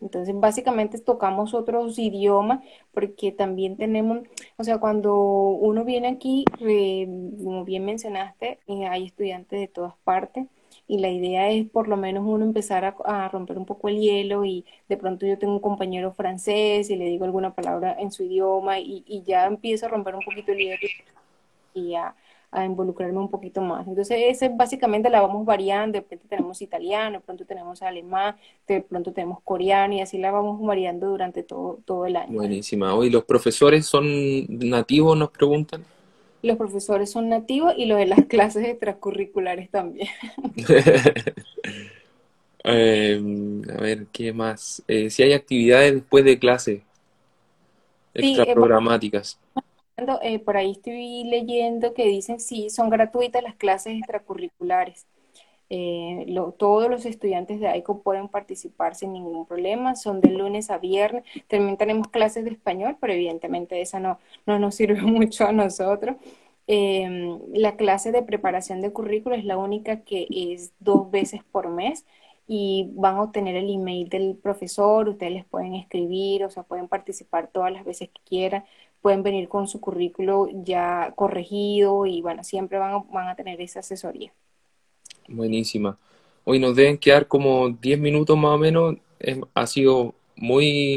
[0.00, 2.60] Entonces, básicamente tocamos otros idiomas
[2.92, 4.20] porque también tenemos,
[4.56, 10.46] o sea, cuando uno viene aquí, como bien mencionaste, eh, hay estudiantes de todas partes
[10.86, 14.44] y la idea es por lo menos uno empezar a, romper un poco el hielo
[14.44, 18.22] y de pronto yo tengo un compañero francés y le digo alguna palabra en su
[18.24, 20.88] idioma y, y ya empiezo a romper un poquito el hielo
[21.74, 22.14] y a
[22.50, 23.86] a involucrarme un poquito más.
[23.86, 28.36] Entonces, ese básicamente la vamos variando, de pronto tenemos italiano, de pronto tenemos alemán,
[28.66, 32.32] de pronto tenemos coreano y así la vamos variando durante todo, todo el año.
[32.32, 32.94] Buenísima.
[32.94, 35.84] Hoy los profesores son nativos, nos preguntan.
[36.42, 40.08] Los profesores son nativos y los de las clases extracurriculares también.
[42.64, 44.82] Em, a ver, ¿qué más?
[44.88, 46.82] Eh, si hay actividades después de clase, eh,
[48.14, 49.38] extraprogramáticas.
[49.56, 49.60] Eh,
[50.44, 55.06] por ahí estoy leyendo que dicen sí, son gratuitas las clases extracurriculares.
[55.70, 56.26] Eh,
[56.56, 61.24] todos los estudiantes de AICO pueden participar sin ningún problema, son de lunes a viernes.
[61.48, 66.16] También tenemos clases de español, pero evidentemente esa no, no nos sirve mucho a nosotros.
[66.66, 71.68] Em, la clase de preparación de currículo es la única que es dos veces por
[71.70, 72.04] mes
[72.46, 76.88] y van a obtener el email del profesor, ustedes les pueden escribir, o sea, pueden
[76.88, 78.64] participar todas las veces que quieran
[79.00, 83.60] pueden venir con su currículo ya corregido y bueno, siempre van a, van a tener
[83.60, 84.32] esa asesoría.
[85.28, 85.98] Buenísima.
[86.44, 88.96] Hoy nos deben quedar como 10 minutos más o menos.
[89.54, 90.96] ha sido muy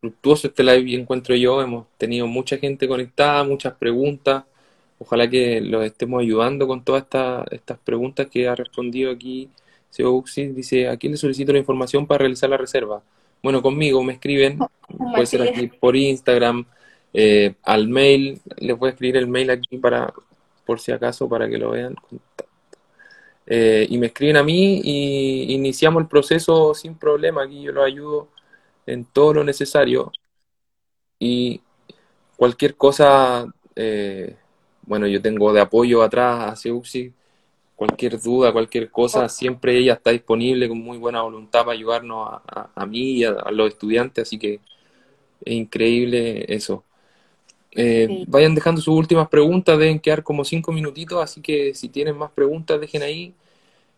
[0.00, 1.60] fructuoso este live, encuentro yo.
[1.60, 4.44] Hemos tenido mucha gente conectada, muchas preguntas.
[4.98, 7.04] Ojalá que los estemos ayudando con todas
[7.50, 9.50] estas preguntas que ha respondido aquí.
[9.90, 10.22] Seo
[10.54, 13.02] dice, ¿a quién le solicito la información para realizar la reserva?
[13.42, 14.58] Bueno, conmigo me escriben,
[15.12, 16.66] puede ser aquí por Instagram,
[17.18, 20.12] eh, al mail, les voy a escribir el mail aquí para,
[20.66, 21.96] por si acaso, para que lo vean.
[23.46, 27.44] Eh, y me escriben a mí y iniciamos el proceso sin problema.
[27.44, 28.28] Aquí yo los ayudo
[28.84, 30.12] en todo lo necesario.
[31.18, 31.62] Y
[32.36, 34.36] cualquier cosa, eh,
[34.82, 37.14] bueno, yo tengo de apoyo atrás a Seuxi.
[37.76, 42.40] Cualquier duda, cualquier cosa, siempre ella está disponible con muy buena voluntad para ayudarnos
[42.74, 44.28] a, mí y a los estudiantes.
[44.28, 44.60] Así que
[45.44, 46.84] es increíble eso.
[47.72, 52.16] Eh, vayan dejando sus últimas preguntas, deben quedar como cinco minutitos, así que si tienen
[52.16, 53.34] más preguntas, dejen ahí.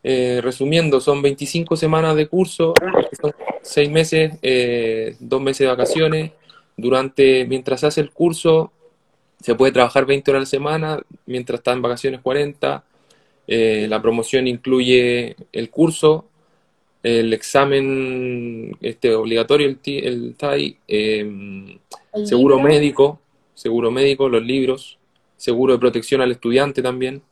[0.03, 2.73] Eh, resumiendo, son 25 semanas de curso,
[3.21, 6.33] son 6 meses, eh, 2 meses de vacaciones.
[6.77, 8.73] Durante, mientras hace el curso,
[9.41, 12.85] se puede trabajar 20 horas a la semana, mientras está en vacaciones 40.
[13.47, 16.27] Eh, la promoción incluye el curso,
[17.03, 20.77] el examen este, obligatorio, el, el TAI,
[22.25, 23.21] seguro médico,
[23.59, 24.99] seguro médico, los libros,
[25.37, 27.23] seguro de protección al estudiante también.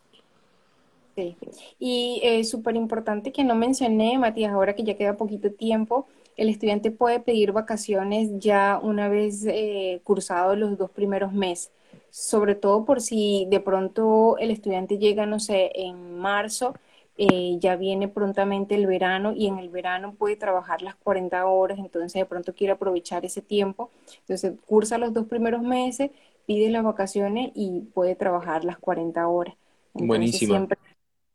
[1.14, 1.36] Sí,
[1.78, 6.06] y es súper importante que no mencioné, Matías, ahora que ya queda poquito tiempo,
[6.36, 11.70] el estudiante puede pedir vacaciones ya una vez eh, cursados los dos primeros meses,
[12.10, 16.74] sobre todo por si de pronto el estudiante llega, no sé, en marzo
[17.18, 21.78] eh, ya viene prontamente el verano y en el verano puede trabajar las 40 horas,
[21.78, 23.90] entonces de pronto quiere aprovechar ese tiempo.
[24.20, 26.10] Entonces cursa los dos primeros meses,
[26.46, 29.54] pide las vacaciones y puede trabajar las 40 horas.
[29.94, 30.52] Buenísimo.
[30.52, 30.78] Siempre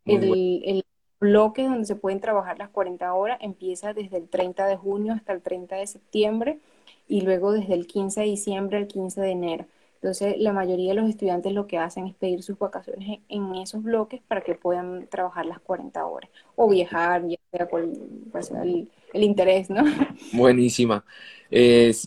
[0.05, 0.86] el, el,
[1.19, 5.34] bloque donde se pueden trabajar las 40 horas empieza desde el 30 de junio hasta
[5.34, 6.59] el 30 de septiembre
[7.07, 9.65] y luego desde el 15 de diciembre al 15 de enero.
[10.02, 13.84] Entonces, la mayoría de los estudiantes lo que hacen es pedir sus vacaciones en esos
[13.84, 17.93] bloques para que puedan trabajar las 40 horas o viajar, ya sea cual,
[18.41, 19.84] sea el, interés, ¿no?
[20.34, 21.06] Buenísima.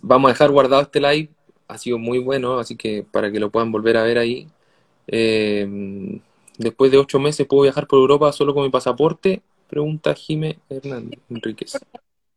[0.03, 1.31] vamos a dejar guardado este live,
[1.69, 4.49] ha sido muy bueno, así que para que lo puedan volver a ver ahí.
[5.07, 6.21] Eh,
[6.59, 9.41] después de ocho meses, ¿puedo viajar por Europa solo con mi pasaporte?
[9.69, 11.79] Pregunta Jimé Hernández Enríquez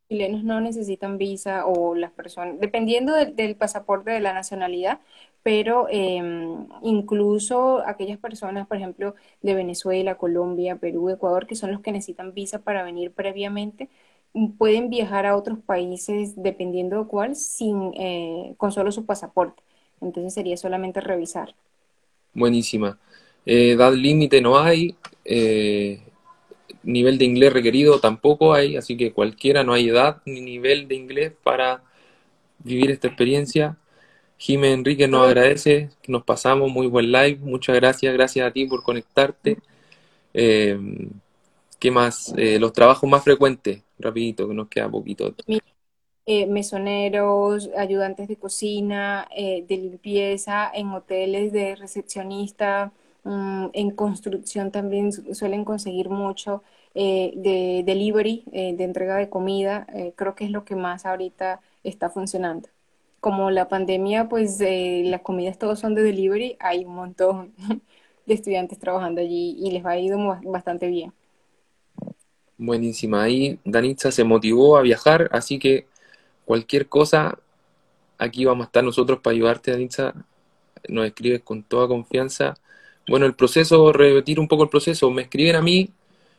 [0.09, 4.99] chilenos no necesitan visa o las personas, dependiendo del pasaporte de la nacionalidad,
[5.43, 11.81] pero em, incluso aquellas personas, por ejemplo, de Venezuela, Colombia, Perú, Ecuador, que son los
[11.81, 13.89] que necesitan visa para venir previamente,
[14.33, 19.63] mm, pueden viajar a otros países dependiendo de cuál, sin, eh, con solo su pasaporte.
[20.01, 21.55] Entonces sería solamente revisar.
[22.33, 22.99] Buenísima.
[23.45, 24.95] Eh, edad límite no hay.
[25.25, 26.01] Eh,
[26.83, 30.95] nivel de inglés requerido tampoco hay, así que cualquiera, no hay edad ni nivel de
[30.95, 31.83] inglés para
[32.59, 33.77] vivir esta experiencia.
[34.37, 38.83] Jimé Enrique nos agradece, nos pasamos, muy buen live, muchas gracias, gracias a ti por
[38.83, 39.57] conectarte.
[40.33, 40.79] Eh,
[41.79, 42.33] ¿Qué más?
[42.37, 45.33] Eh, los trabajos más frecuentes, rapidito, que nos queda poquito.
[46.25, 52.91] Eh, mesoneros, ayudantes de cocina, de limpieza, en hoteles de recepcionista,
[53.27, 56.63] Mm, en construcción también suelen conseguir mucho
[56.95, 59.85] eh, de delivery, eh, de entrega de comida.
[59.93, 62.69] Eh, creo que es lo que más ahorita está funcionando.
[63.19, 67.53] Como la pandemia, pues las comidas todos son de delivery, hay un montón
[68.25, 71.13] de estudiantes trabajando allí y les ha ido bastante bien.
[72.57, 73.23] Buenísima.
[73.23, 75.85] Ahí Danitza se motivó a viajar, así que
[76.45, 77.37] cualquier cosa,
[78.17, 80.13] aquí vamos a estar nosotros para ayudarte, Danitza.
[80.89, 82.55] Nos escribes con toda confianza.
[83.07, 85.89] Bueno, el proceso, repetir un poco el proceso, me escriben a mí,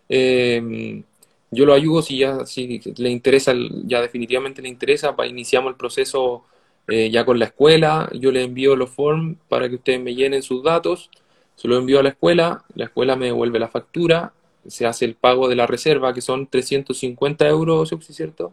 [0.08, 1.02] eh,
[1.50, 3.54] yo lo ayudo si ya si le interesa,
[3.84, 6.44] ya definitivamente le interesa, para iniciamos el proceso
[6.88, 10.42] eh, ya con la escuela, yo le envío los forms para que ustedes me llenen
[10.42, 11.10] sus datos,
[11.54, 14.32] se lo envío a la escuela, la escuela me devuelve la factura,
[14.66, 18.52] se hace el pago de la reserva, que son 350 euros, ¿sí, cierto?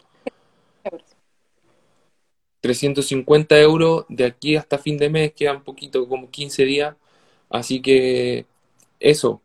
[2.61, 6.95] 350 euros de aquí hasta fin de mes, quedan poquito, como 15 días,
[7.49, 8.45] así que
[8.99, 9.41] eso,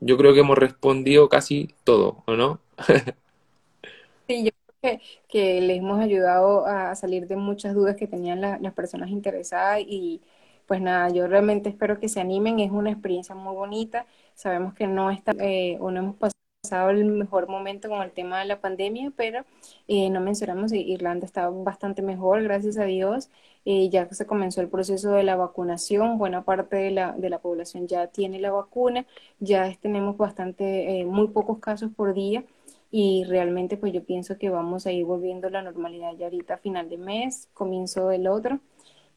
[0.00, 2.60] yo creo que hemos respondido casi todo, ¿o no?
[4.28, 4.50] sí, yo
[4.80, 9.80] creo que, les hemos ayudado a salir de muchas dudas que tenían las personas interesadas
[9.80, 10.20] y
[10.66, 14.86] pues nada, yo realmente espero que se animen, es una experiencia muy bonita, sabemos que
[14.86, 18.60] no está, eh, o no hemos pasado el mejor momento con el tema de la
[18.60, 19.44] pandemia, pero
[19.88, 23.30] eh, no mencionamos, Irlanda está bastante mejor, gracias a Dios,
[23.64, 27.30] eh, ya que se comenzó el proceso de la vacunación, buena parte de la, de
[27.30, 29.06] la población ya tiene la vacuna,
[29.40, 32.44] ya tenemos bastante, muy pocos casos por día,
[32.90, 36.54] y realmente pues yo pienso que vamos a ir volviendo a la normalidad ya ahorita
[36.54, 38.60] a final de mes, comienzo del otro.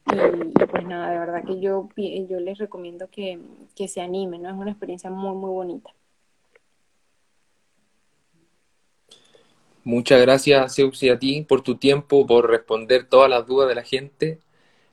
[0.06, 3.38] Y, pues nada, de verdad que yo, yo les recomiendo que,
[3.74, 4.50] que se animen, ¿no?
[4.50, 5.90] Es una experiencia muy, muy bonita.
[9.82, 13.74] Muchas gracias, Zeus, y a ti por tu tiempo, por responder todas las dudas de
[13.74, 14.38] la gente.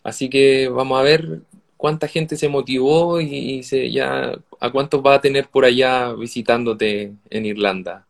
[0.03, 1.41] Así que vamos a ver
[1.77, 7.13] cuánta gente se motivó y, se, ya a cuántos va a tener por allá visitándote
[7.29, 8.05] en Irlanda.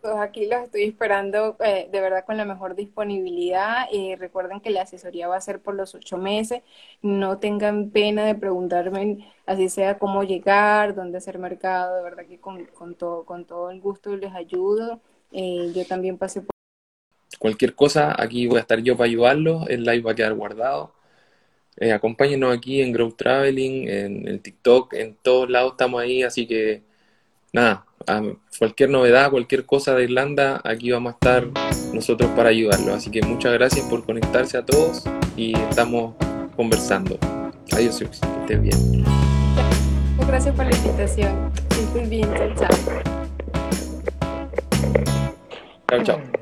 [0.00, 3.86] Pues aquí los estoy esperando eh, de verdad con la mejor disponibilidad.
[3.92, 6.62] y recuerden que la asesoría va a ser por los ocho meses.
[7.02, 11.96] No tengan pena de preguntarme, así sea cómo llegar, dónde hacer mercado.
[11.96, 15.00] De verdad que con, todo, con todo el gusto les ayudo.
[15.32, 16.50] Eh, yo también pasé por...
[17.38, 19.68] Cualquier cosa, aquí voy a estar yo para ayudarlos.
[19.68, 20.92] El live va a quedar guardado.
[21.76, 26.46] Eh, acompáñenos aquí en Grow Traveling, en el TikTok, en todos lados estamos ahí, así
[26.46, 26.82] que
[27.52, 27.86] nada,
[28.58, 31.46] cualquier novedad, cualquier cosa de Irlanda, aquí vamos a estar
[31.92, 32.94] nosotros para ayudarlo.
[32.94, 35.04] Así que muchas gracias por conectarse a todos
[35.36, 36.14] y estamos
[36.56, 37.18] conversando.
[37.72, 39.04] Adiós, que estés bien.
[40.26, 41.52] Gracias por la invitación.
[41.70, 42.68] Estés bien, chao.
[45.88, 46.39] Chao, chao.